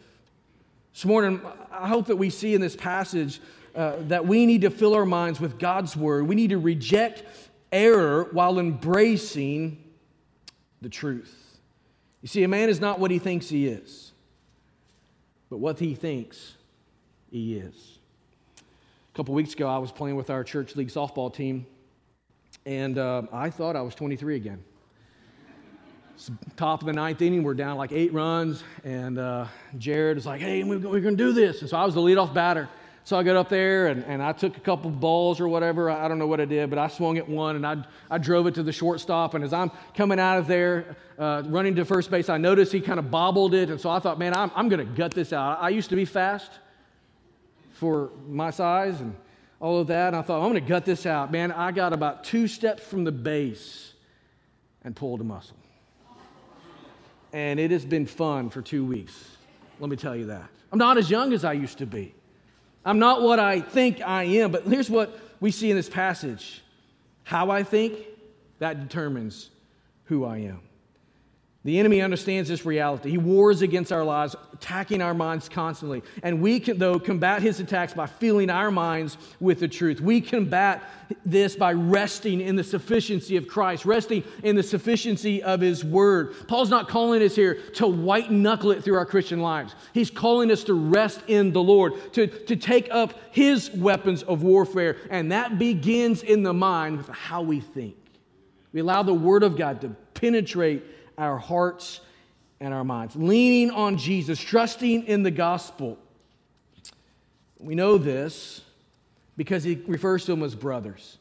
This 0.93 1.05
morning, 1.05 1.41
I 1.71 1.87
hope 1.87 2.07
that 2.07 2.17
we 2.17 2.29
see 2.29 2.55
in 2.55 2.61
this 2.61 2.75
passage 2.75 3.41
uh, 3.75 3.97
that 4.03 4.27
we 4.27 4.47
need 4.47 4.63
to 4.63 4.71
fill 4.71 4.95
our 4.95 5.07
minds 5.07 5.41
with 5.41 5.59
God's 5.59 5.97
word. 5.97 6.27
We 6.27 6.35
need 6.35 6.51
to 6.51 6.59
reject 6.59 7.25
error 7.73 8.29
while 8.33 8.59
embracing 8.59 9.83
the 10.81 10.89
truth. 10.89 11.61
You 12.23 12.29
see, 12.29 12.43
a 12.43 12.49
man 12.49 12.69
is 12.69 12.81
not 12.81 12.99
what 12.99 13.11
he 13.11 13.19
thinks 13.19 13.49
he 13.49 13.67
is, 13.67 14.13
but 15.51 15.59
what 15.59 15.79
he 15.79 15.95
thinks 15.95 16.55
he 17.31 17.57
is. 17.57 17.99
A 18.59 19.17
couple 19.17 19.35
weeks 19.35 19.55
ago, 19.55 19.69
I 19.69 19.79
was 19.79 19.93
playing 19.93 20.17
with 20.17 20.31
our 20.31 20.45
church 20.45 20.77
league 20.77 20.89
softball 20.89 21.33
team, 21.33 21.67
and 22.67 22.99
uh, 22.99 23.23
I 23.33 23.51
thought 23.51 23.77
I 23.77 23.83
was 23.83 23.95
23 23.95 24.37
again. 24.37 24.65
Top 26.57 26.81
of 26.81 26.87
the 26.87 26.93
ninth 26.93 27.23
inning, 27.23 27.45
we're 27.45 27.55
down 27.55 27.77
like 27.77 27.93
eight 27.93 28.13
runs, 28.13 28.65
and 28.83 29.19
uh, 29.19 29.47
Jared 29.79 30.19
is 30.19 30.27
like, 30.27 30.41
hey, 30.41 30.65
we're, 30.65 30.79
we're 30.79 31.01
going 31.01 31.17
to 31.17 31.25
do 31.25 31.33
this. 31.33 31.61
And 31.61 31.71
so 31.71 31.77
I 31.77 31.85
was 31.85 31.95
the 31.95 32.01
leadoff 32.01 32.35
batter. 32.35 32.69
So 33.09 33.17
I 33.17 33.23
got 33.23 33.37
up 33.37 33.49
there 33.49 33.87
and, 33.87 34.05
and 34.05 34.23
I 34.23 34.33
took 34.33 34.59
a 34.59 34.61
couple 34.61 34.91
balls 34.91 35.41
or 35.41 35.49
whatever. 35.49 35.89
I 35.91 36.09
don't 36.09 36.19
know 36.19 36.27
what 36.27 36.43
I 36.43 36.45
did, 36.45 36.69
but 36.69 36.79
I 36.79 36.89
swung 36.89 37.17
at 37.17 37.27
one 37.27 37.57
and 37.57 37.67
I, 37.67 37.83
I 38.11 38.19
drove 38.19 38.47
it 38.47 38.55
to 38.57 38.63
the 38.63 38.71
shortstop. 38.71 39.33
And 39.33 39.43
as 39.43 39.55
I'm 39.55 39.71
coming 39.95 40.21
out 40.21 40.37
of 40.37 40.47
there, 40.47 40.95
uh, 41.19 41.43
running 41.47 41.75
to 41.77 41.87
first 41.87 42.11
base, 42.11 42.29
I 42.29 42.37
noticed 42.37 42.71
he 42.71 42.83
kind 42.83 42.99
of 42.99 43.11
bobbled 43.11 43.55
it. 43.55 43.71
And 43.71 43.81
so 43.81 43.89
I 43.89 43.99
thought, 43.99 44.19
man, 44.19 44.35
I'm, 44.35 44.51
I'm 44.55 44.69
going 44.69 44.87
to 44.87 44.93
gut 44.95 45.13
this 45.13 45.33
out. 45.33 45.57
I 45.59 45.71
used 45.71 45.89
to 45.89 45.97
be 45.97 46.05
fast 46.05 46.53
for 47.73 48.11
my 48.29 48.51
size 48.51 49.01
and 49.01 49.17
all 49.59 49.81
of 49.81 49.87
that. 49.87 50.09
And 50.09 50.17
I 50.17 50.21
thought, 50.21 50.43
I'm 50.43 50.51
going 50.51 50.63
to 50.63 50.69
gut 50.69 50.85
this 50.85 51.07
out. 51.07 51.33
Man, 51.33 51.51
I 51.51 51.73
got 51.73 51.95
about 51.95 52.25
two 52.25 52.47
steps 52.47 52.83
from 52.83 53.05
the 53.05 53.13
base 53.13 53.95
and 54.85 54.95
pulled 54.95 55.23
a 55.23 55.25
muscle. 55.25 55.57
And 57.33 57.59
it 57.59 57.71
has 57.71 57.87
been 57.87 58.05
fun 58.05 58.51
for 58.51 58.61
two 58.61 58.85
weeks. 58.85 59.15
Let 59.81 59.89
me 59.89 59.97
tell 59.97 60.15
you 60.15 60.27
that. 60.27 60.51
I'm 60.71 60.79
not 60.79 60.99
as 60.99 61.09
young 61.09 61.33
as 61.33 61.43
I 61.43 61.55
used 61.55 61.79
to 61.79 61.87
be. 61.87 62.15
I'm 62.85 62.99
not 62.99 63.23
what 63.23 63.39
I 63.39 63.61
think 63.61 64.01
I 64.01 64.25
am, 64.25 64.51
but 64.51 64.65
here's 64.65 64.91
what 64.91 65.19
we 65.41 65.51
see 65.51 65.71
in 65.71 65.77
this 65.77 65.89
passage 65.89 66.63
how 67.25 67.51
I 67.51 67.63
think, 67.63 67.95
that 68.59 68.81
determines 68.81 69.51
who 70.05 70.25
I 70.25 70.39
am. 70.39 70.63
The 71.69 71.79
enemy 71.79 72.01
understands 72.01 72.49
this 72.49 72.65
reality. 72.65 73.11
He 73.11 73.19
wars 73.19 73.61
against 73.61 73.93
our 73.93 74.03
lives, 74.03 74.35
attacking 74.55 75.03
our 75.03 75.13
minds 75.13 75.51
constantly. 75.51 76.03
And 76.23 76.41
we 76.41 76.61
can, 76.61 76.79
though, 76.79 76.99
combat 76.99 77.43
his 77.43 77.61
attacks 77.61 77.93
by 77.93 78.07
filling 78.07 78.49
our 78.49 78.71
minds 78.71 79.19
with 79.39 79.61
the 79.61 79.69
truth. 79.69 80.01
We 80.01 80.23
combat 80.23 80.83
this 81.27 81.57
by 81.57 81.75
resting 81.75 82.41
in 82.41 82.57
the 82.57 82.65
sufficiency 82.65 83.37
of 83.37 83.47
Christ, 83.47 83.85
resting 83.85 84.25
in 84.43 84.57
the 84.57 84.63
sufficiency 84.63 85.43
of 85.43 85.61
his 85.61 85.85
word. 85.85 86.49
Paul's 86.49 86.71
not 86.71 86.89
calling 86.89 87.23
us 87.23 87.37
here 87.37 87.57
to 87.75 87.87
white 87.87 88.31
knuckle 88.31 88.71
it 88.71 88.83
through 88.83 88.97
our 88.97 89.05
Christian 89.05 89.43
lives. 89.43 89.75
He's 89.93 90.11
calling 90.11 90.51
us 90.51 90.65
to 90.65 90.73
rest 90.73 91.21
in 91.27 91.53
the 91.53 91.63
Lord, 91.63 92.15
to, 92.15 92.29
to 92.29 92.57
take 92.57 92.89
up 92.91 93.13
his 93.31 93.71
weapons 93.73 94.23
of 94.23 94.43
warfare. 94.43 94.97
And 95.11 95.33
that 95.33 95.59
begins 95.59 96.23
in 96.23 96.45
the 96.45 96.55
mind 96.55 96.97
with 96.97 97.11
how 97.11 97.43
we 97.43 97.61
think. 97.61 97.97
We 98.73 98.81
allow 98.81 99.03
the 99.03 99.13
word 99.13 99.43
of 99.43 99.59
God 99.59 99.83
to 99.83 99.91
penetrate 100.15 100.83
our 101.19 101.37
hearts 101.37 102.01
and 102.61 102.73
our 102.73 102.85
minds. 102.85 103.17
Leaning 103.17 103.71
on 103.71 103.99
Jesus, 103.99 104.41
trusting 104.41 105.05
in 105.07 105.23
the 105.23 105.31
gospel. 105.31 105.99
We 107.59 107.75
know 107.75 107.99
this 107.99 108.63
because 109.37 109.65
he 109.65 109.77
refers 109.87 110.25
to 110.27 110.33
them 110.33 110.43
as 110.43 110.55
brothers. 110.55 111.19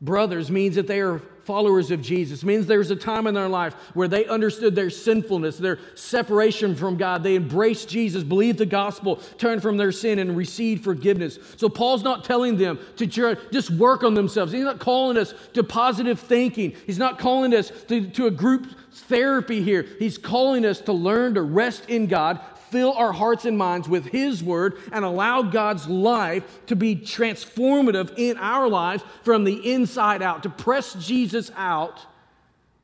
Brothers 0.00 0.50
means 0.50 0.76
that 0.76 0.86
they 0.86 1.00
are 1.00 1.20
followers 1.44 1.90
of 1.90 2.02
Jesus. 2.02 2.42
It 2.42 2.46
means 2.46 2.66
there's 2.66 2.90
a 2.90 2.96
time 2.96 3.26
in 3.26 3.34
their 3.34 3.48
life 3.48 3.74
where 3.94 4.08
they 4.08 4.26
understood 4.26 4.74
their 4.74 4.90
sinfulness, 4.90 5.58
their 5.58 5.78
separation 5.94 6.74
from 6.74 6.96
God. 6.96 7.22
They 7.22 7.36
embraced 7.36 7.88
Jesus, 7.88 8.22
believed 8.22 8.58
the 8.58 8.66
gospel, 8.66 9.16
turned 9.38 9.62
from 9.62 9.76
their 9.76 9.92
sin, 9.92 10.18
and 10.18 10.36
received 10.36 10.84
forgiveness. 10.84 11.38
So 11.56 11.68
Paul's 11.68 12.02
not 12.02 12.24
telling 12.24 12.56
them 12.56 12.78
to 12.96 13.06
just 13.06 13.70
work 13.70 14.02
on 14.02 14.14
themselves. 14.14 14.52
He's 14.52 14.64
not 14.64 14.78
calling 14.78 15.16
us 15.16 15.34
to 15.54 15.62
positive 15.62 16.20
thinking. 16.20 16.74
He's 16.86 16.98
not 16.98 17.18
calling 17.18 17.54
us 17.54 17.70
to, 17.88 18.08
to 18.10 18.26
a 18.26 18.30
group 18.30 18.66
therapy 18.92 19.62
here. 19.62 19.86
He's 19.98 20.18
calling 20.18 20.64
us 20.64 20.80
to 20.82 20.92
learn 20.92 21.34
to 21.34 21.42
rest 21.42 21.88
in 21.88 22.06
God, 22.06 22.40
fill 22.70 22.92
our 22.92 23.12
hearts 23.12 23.44
and 23.44 23.58
minds 23.58 23.88
with 23.88 24.06
His 24.06 24.42
Word 24.42 24.78
and 24.92 25.04
allow 25.04 25.42
God's 25.42 25.86
life 25.88 26.66
to 26.66 26.76
be 26.76 26.96
transformative 26.96 28.14
in 28.16 28.36
our 28.38 28.68
lives 28.68 29.02
from 29.22 29.44
the 29.44 29.72
inside 29.72 30.22
out, 30.22 30.42
to 30.44 30.50
press 30.50 30.94
Jesus 30.94 31.50
out 31.56 32.00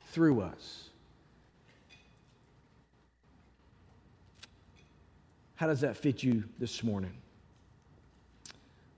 through 0.09 0.41
us. 0.41 0.89
How 5.57 5.67
does 5.67 5.81
that 5.81 5.97
fit 5.97 6.23
you 6.23 6.45
this 6.59 6.83
morning? 6.83 7.13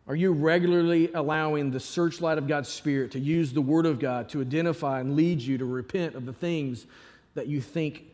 Are 0.08 0.16
you 0.16 0.32
regularly 0.32 1.12
allowing 1.12 1.70
the 1.70 1.80
searchlight 1.80 2.38
of 2.38 2.48
God's 2.48 2.70
Spirit 2.70 3.12
to 3.12 3.20
use 3.20 3.52
the 3.52 3.60
Word 3.60 3.84
of 3.84 3.98
God 3.98 4.30
to 4.30 4.40
identify 4.40 5.00
and 5.00 5.14
lead 5.16 5.40
you 5.40 5.58
to 5.58 5.64
repent 5.64 6.14
of 6.14 6.24
the 6.24 6.32
things 6.32 6.86
that 7.34 7.46
you 7.46 7.60
think 7.60 8.04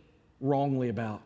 wrongly 0.41 0.89
about? 0.89 1.23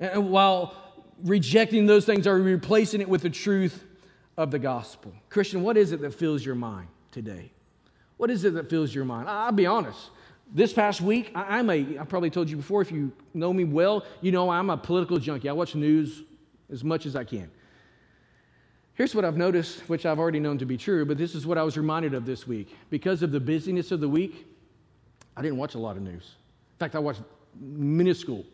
And 0.00 0.30
while 0.30 0.74
rejecting 1.22 1.86
those 1.86 2.06
things, 2.06 2.26
are 2.26 2.36
replacing 2.36 3.02
it 3.02 3.08
with 3.08 3.22
the 3.22 3.30
truth 3.30 3.84
of 4.36 4.50
the 4.50 4.58
gospel? 4.58 5.12
Christian, 5.28 5.62
what 5.62 5.76
is 5.76 5.92
it 5.92 6.00
that 6.00 6.14
fills 6.14 6.44
your 6.44 6.54
mind 6.54 6.88
today? 7.12 7.52
What 8.16 8.30
is 8.30 8.44
it 8.44 8.54
that 8.54 8.70
fills 8.70 8.94
your 8.94 9.04
mind? 9.04 9.28
I'll 9.28 9.52
be 9.52 9.66
honest. 9.66 10.10
This 10.52 10.72
past 10.72 11.00
week, 11.00 11.30
I'm 11.34 11.70
a, 11.70 11.98
I 11.98 12.04
probably 12.04 12.30
told 12.30 12.50
you 12.50 12.56
before, 12.56 12.82
if 12.82 12.90
you 12.90 13.12
know 13.34 13.52
me 13.52 13.64
well, 13.64 14.04
you 14.20 14.32
know 14.32 14.50
I'm 14.50 14.70
a 14.70 14.76
political 14.76 15.18
junkie. 15.18 15.48
I 15.48 15.52
watch 15.52 15.74
news 15.74 16.22
as 16.72 16.82
much 16.82 17.06
as 17.06 17.14
I 17.14 17.24
can. 17.24 17.50
Here's 18.94 19.14
what 19.14 19.24
I've 19.24 19.36
noticed, 19.36 19.80
which 19.88 20.04
I've 20.04 20.18
already 20.18 20.40
known 20.40 20.58
to 20.58 20.66
be 20.66 20.76
true, 20.76 21.06
but 21.06 21.18
this 21.18 21.34
is 21.34 21.46
what 21.46 21.56
I 21.56 21.62
was 21.62 21.76
reminded 21.76 22.14
of 22.14 22.26
this 22.26 22.46
week. 22.46 22.76
Because 22.90 23.22
of 23.22 23.30
the 23.30 23.40
busyness 23.40 23.92
of 23.92 24.00
the 24.00 24.08
week, 24.08 24.46
I 25.36 25.42
didn't 25.42 25.56
watch 25.56 25.74
a 25.74 25.78
lot 25.78 25.96
of 25.96 26.02
news. 26.02 26.34
In 26.74 26.78
fact, 26.78 26.94
I 26.94 26.98
watched 26.98 27.22
minuscule 27.58 28.44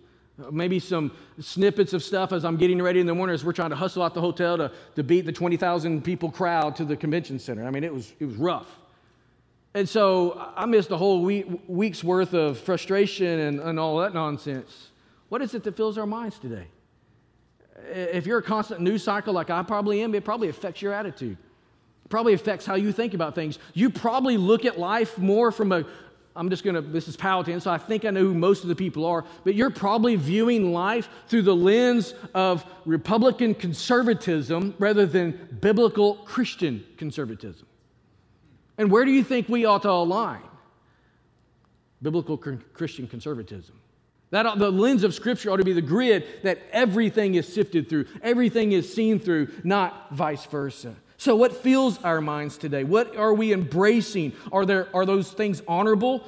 Maybe 0.51 0.79
some 0.79 1.13
snippets 1.41 1.95
of 1.95 2.03
stuff 2.03 2.33
as 2.33 2.45
I'm 2.45 2.59
getting 2.59 2.83
ready 2.83 3.01
in 3.01 3.07
the 3.07 3.15
morning 3.15 3.33
as 3.33 3.43
we're 3.43 3.53
trying 3.53 3.71
to 3.71 3.77
hustle 3.77 4.03
out 4.03 4.13
the 4.13 4.21
hotel 4.21 4.59
to, 4.59 4.71
to 4.95 5.03
beat 5.03 5.23
the 5.23 5.33
20,000 5.33 6.05
people 6.05 6.31
crowd 6.31 6.77
to 6.77 6.85
the 6.85 6.97
convention 6.97 7.39
center. 7.39 7.67
I 7.67 7.71
mean, 7.71 7.85
it 7.85 7.93
was, 7.93 8.13
it 8.21 8.27
was 8.27 8.37
rough. 8.37 8.69
And 9.73 9.89
so 9.89 10.53
I 10.57 10.67
missed 10.67 10.91
a 10.91 10.97
whole 10.97 11.23
week, 11.23 11.47
week's 11.67 12.05
worth 12.05 12.35
of 12.35 12.59
frustration 12.59 13.41
and, 13.41 13.61
and 13.61 13.81
all 13.81 13.99
that 13.99 14.15
nonsense. 14.15 14.89
What 15.29 15.43
is 15.43 15.55
it 15.55 15.65
that 15.65 15.77
fills 15.77 15.99
our 15.99 16.07
minds 16.07 16.39
today? 16.39 16.67
If 17.91 18.27
you're 18.27 18.39
a 18.39 18.43
constant 18.43 18.81
news 18.81 19.05
cycle 19.05 19.35
like 19.35 19.51
I 19.51 19.63
probably 19.63 20.03
am, 20.03 20.15
it 20.15 20.25
probably 20.25 20.49
affects 20.49 20.81
your 20.81 20.93
attitude. 20.93 21.37
It 22.07 22.09
probably 22.09 22.35
affects 22.35 22.65
how 22.65 22.77
you 22.77 22.93
think 22.93 23.15
about 23.15 23.35
things. 23.35 23.59
You 23.75 23.91
probably 23.91 24.37
look 24.37 24.65
at 24.65 24.79
life 24.79 25.19
more 25.19 25.51
from 25.53 25.73
a, 25.73 25.85
I'm 26.37 26.51
just 26.51 26.63
going 26.63 26.75
to, 26.75 26.83
this 26.83 27.09
is 27.09 27.17
Powhatan, 27.17 27.61
so 27.61 27.71
I 27.71 27.79
think 27.79 28.05
I 28.05 28.11
know 28.11 28.21
who 28.21 28.35
most 28.35 28.63
of 28.63 28.69
the 28.69 28.77
people 28.77 29.07
are, 29.07 29.25
but 29.45 29.55
you're 29.55 29.71
probably 29.71 30.17
viewing 30.17 30.73
life 30.73 31.09
through 31.29 31.43
the 31.43 31.57
lens 31.57 32.15
of 32.35 32.65
Republican 32.85 33.55
conservatism 33.55 34.75
rather 34.79 35.07
than 35.07 35.59
biblical 35.61 36.17
Christian 36.17 36.85
conservatism. 36.99 37.67
And 38.79 38.91
where 38.91 39.05
do 39.05 39.11
you 39.11 39.25
think 39.25 39.49
we 39.49 39.65
ought 39.65 39.83
to 39.83 39.91
align? 39.91 40.43
Biblical 42.03 42.37
Christian 42.37 43.09
conservatism. 43.09 43.81
That 44.31 44.59
the 44.59 44.71
lens 44.71 45.05
of 45.05 45.15
Scripture 45.15 45.51
ought 45.51 45.57
to 45.57 45.65
be 45.65 45.73
the 45.73 45.81
grid 45.81 46.27
that 46.43 46.59
everything 46.71 47.37
is 47.37 47.51
sifted 47.51 47.89
through, 47.89 48.07
everything 48.23 48.73
is 48.73 48.93
seen 48.93 49.19
through, 49.19 49.49
not 49.65 50.13
vice 50.13 50.45
versa. 50.45 50.95
So, 51.27 51.35
what 51.35 51.57
fills 51.57 51.99
our 52.05 52.21
minds 52.21 52.57
today? 52.57 52.85
What 52.85 53.17
are 53.17 53.35
we 53.35 53.53
embracing? 53.53 54.33
Are, 54.53 54.65
there, 54.65 54.87
are 54.95 55.05
those 55.05 55.33
things 55.33 55.61
honorable? 55.67 56.25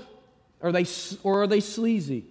Are 0.60 0.72
they, 0.72 0.86
or 1.22 1.42
are 1.42 1.46
they 1.46 1.60
sleazy? 1.60 2.24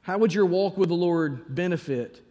How 0.00 0.16
would 0.16 0.32
your 0.32 0.46
walk 0.46 0.78
with 0.78 0.88
the 0.88 0.94
Lord 0.94 1.54
benefit 1.54 2.22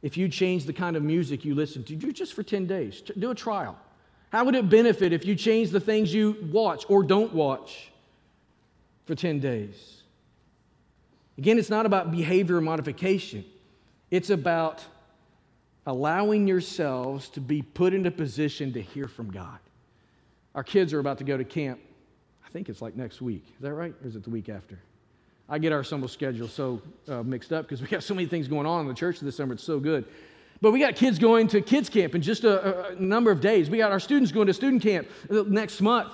if 0.00 0.16
you 0.16 0.30
change 0.30 0.64
the 0.64 0.72
kind 0.72 0.96
of 0.96 1.02
music 1.02 1.44
you 1.44 1.54
listen 1.54 1.84
to? 1.84 1.94
Do 1.94 2.10
just 2.10 2.32
for 2.32 2.42
10 2.42 2.66
days. 2.66 3.02
Do 3.02 3.32
a 3.32 3.34
trial. 3.34 3.78
How 4.32 4.46
would 4.46 4.54
it 4.54 4.70
benefit 4.70 5.12
if 5.12 5.26
you 5.26 5.34
change 5.34 5.68
the 5.68 5.78
things 5.78 6.14
you 6.14 6.48
watch 6.50 6.86
or 6.88 7.02
don't 7.02 7.34
watch 7.34 7.92
for 9.04 9.14
10 9.14 9.40
days? 9.40 10.04
Again, 11.36 11.58
it's 11.58 11.68
not 11.68 11.84
about 11.84 12.12
behavior 12.12 12.62
modification, 12.62 13.44
it's 14.10 14.30
about 14.30 14.86
allowing 15.88 16.46
yourselves 16.46 17.30
to 17.30 17.40
be 17.40 17.62
put 17.62 17.94
into 17.94 18.10
position 18.10 18.74
to 18.74 18.82
hear 18.82 19.08
from 19.08 19.32
God. 19.32 19.58
Our 20.54 20.62
kids 20.62 20.92
are 20.92 20.98
about 20.98 21.16
to 21.18 21.24
go 21.24 21.38
to 21.38 21.44
camp. 21.44 21.80
I 22.46 22.50
think 22.50 22.68
it's 22.68 22.82
like 22.82 22.94
next 22.94 23.22
week. 23.22 23.44
Is 23.56 23.62
that 23.62 23.72
right? 23.72 23.94
Or 24.02 24.06
is 24.06 24.14
it 24.14 24.22
the 24.22 24.28
week 24.28 24.50
after? 24.50 24.78
I 25.48 25.58
get 25.58 25.72
our 25.72 25.82
summer 25.82 26.06
schedule 26.06 26.46
so 26.46 26.82
uh, 27.08 27.22
mixed 27.22 27.54
up 27.54 27.64
because 27.64 27.80
we 27.80 27.88
got 27.88 28.02
so 28.02 28.14
many 28.14 28.28
things 28.28 28.48
going 28.48 28.66
on 28.66 28.82
in 28.82 28.88
the 28.88 28.94
church 28.94 29.20
this 29.20 29.36
summer. 29.36 29.54
It's 29.54 29.64
so 29.64 29.80
good. 29.80 30.04
But 30.60 30.72
we 30.72 30.78
got 30.78 30.94
kids 30.94 31.18
going 31.18 31.48
to 31.48 31.62
kids 31.62 31.88
camp 31.88 32.14
in 32.14 32.20
just 32.20 32.44
a, 32.44 32.88
a 32.88 32.94
number 32.96 33.30
of 33.30 33.40
days. 33.40 33.70
We 33.70 33.78
got 33.78 33.90
our 33.90 34.00
students 34.00 34.30
going 34.30 34.48
to 34.48 34.54
student 34.54 34.82
camp 34.82 35.08
uh, 35.30 35.44
next 35.46 35.80
month 35.80 36.12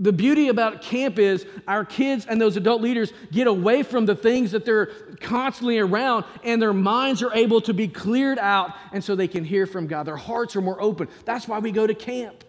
the 0.00 0.12
beauty 0.12 0.48
about 0.48 0.80
camp 0.80 1.18
is 1.18 1.46
our 1.68 1.84
kids 1.84 2.24
and 2.26 2.40
those 2.40 2.56
adult 2.56 2.80
leaders 2.80 3.12
get 3.30 3.46
away 3.46 3.82
from 3.82 4.06
the 4.06 4.16
things 4.16 4.52
that 4.52 4.64
they're 4.64 4.86
constantly 5.20 5.78
around 5.78 6.24
and 6.42 6.60
their 6.60 6.72
minds 6.72 7.22
are 7.22 7.32
able 7.34 7.60
to 7.60 7.74
be 7.74 7.86
cleared 7.86 8.38
out 8.38 8.74
and 8.92 9.04
so 9.04 9.14
they 9.14 9.28
can 9.28 9.44
hear 9.44 9.66
from 9.66 9.86
God. 9.86 10.04
Their 10.04 10.16
hearts 10.16 10.56
are 10.56 10.62
more 10.62 10.80
open. 10.80 11.08
That's 11.26 11.46
why 11.46 11.58
we 11.58 11.70
go 11.70 11.86
to 11.86 11.94
camp. 11.94 12.44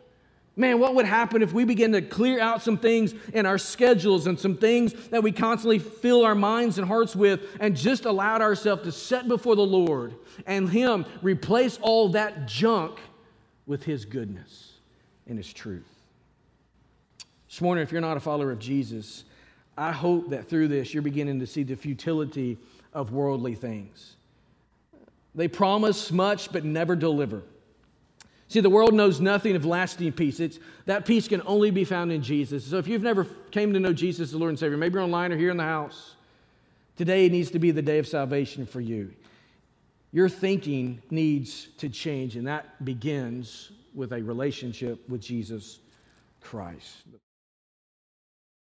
Man, 0.56 0.80
what 0.80 0.96
would 0.96 1.06
happen 1.06 1.42
if 1.42 1.54
we 1.54 1.66
begin 1.66 1.92
to 1.92 2.02
clear 2.02 2.40
out 2.40 2.62
some 2.62 2.78
things 2.78 3.14
in 3.34 3.46
our 3.46 3.58
schedules 3.58 4.28
and 4.28 4.40
some 4.40 4.56
things 4.56 4.94
that 5.10 5.24
we 5.24 5.34
constantly 5.34 5.80
fill 5.80 6.24
our 6.24 6.36
minds 6.36 6.78
and 6.78 6.88
hearts 6.88 7.16
with 7.16 7.42
and 7.60 7.76
just 7.76 8.06
allowed 8.06 8.42
ourselves 8.42 8.84
to 8.84 8.92
set 8.92 9.28
before 9.28 9.56
the 9.56 9.66
Lord 9.66 10.16
and 10.46 10.70
Him 10.70 11.06
replace 11.22 11.78
all 11.82 12.10
that 12.10 12.48
junk 12.48 13.00
with 13.66 13.84
His 13.84 14.06
goodness 14.06 14.74
and 15.26 15.38
His 15.38 15.52
truth. 15.52 15.91
This 17.52 17.60
morning, 17.60 17.82
if 17.82 17.92
you're 17.92 18.00
not 18.00 18.16
a 18.16 18.22
follower 18.22 18.52
of 18.52 18.60
Jesus, 18.60 19.26
I 19.78 19.92
hope 19.92 20.30
that 20.30 20.48
through 20.48 20.70
this 20.70 20.94
you're 20.94 21.04
beginning 21.04 21.42
to 21.42 21.46
see 21.46 21.64
the 21.64 21.76
futility 21.76 22.58
of 22.94 23.12
worldly 23.12 23.56
things. 23.56 24.16
They 25.36 25.50
promise 25.50 26.14
much 26.14 26.54
but 26.54 26.64
never 26.64 26.96
deliver. 26.96 27.44
See, 28.48 28.62
the 28.62 28.70
world 28.70 28.94
knows 28.94 29.20
nothing 29.20 29.58
of 29.58 29.66
lasting 29.66 30.14
peace. 30.14 30.40
It's, 30.40 30.60
that 30.86 31.06
peace 31.06 31.28
can 31.28 31.42
only 31.46 31.72
be 31.72 31.84
found 31.84 32.14
in 32.14 32.24
Jesus. 32.24 32.68
So 32.68 32.78
if 32.78 32.88
you've 32.88 33.04
never 33.04 33.26
came 33.52 33.74
to 33.74 33.82
know 33.82 33.92
Jesus 33.92 34.30
as 34.30 34.36
Lord 34.36 34.52
and 34.52 34.60
Savior, 34.60 34.78
maybe 34.78 34.94
you're 34.94 35.04
online 35.04 35.34
or 35.34 35.38
here 35.38 35.52
in 35.52 35.58
the 35.58 35.64
house, 35.64 36.16
today 36.96 37.28
needs 37.28 37.52
to 37.52 37.60
be 37.60 37.72
the 37.72 37.82
day 37.82 38.00
of 38.00 38.08
salvation 38.08 38.66
for 38.66 38.80
you. 38.80 39.12
Your 40.14 40.30
thinking 40.30 41.02
needs 41.10 41.68
to 41.80 41.90
change, 41.90 42.38
and 42.38 42.48
that 42.48 42.86
begins 42.86 43.72
with 43.94 44.14
a 44.14 44.24
relationship 44.24 45.10
with 45.10 45.20
Jesus 45.20 45.80
Christ. 46.40 47.04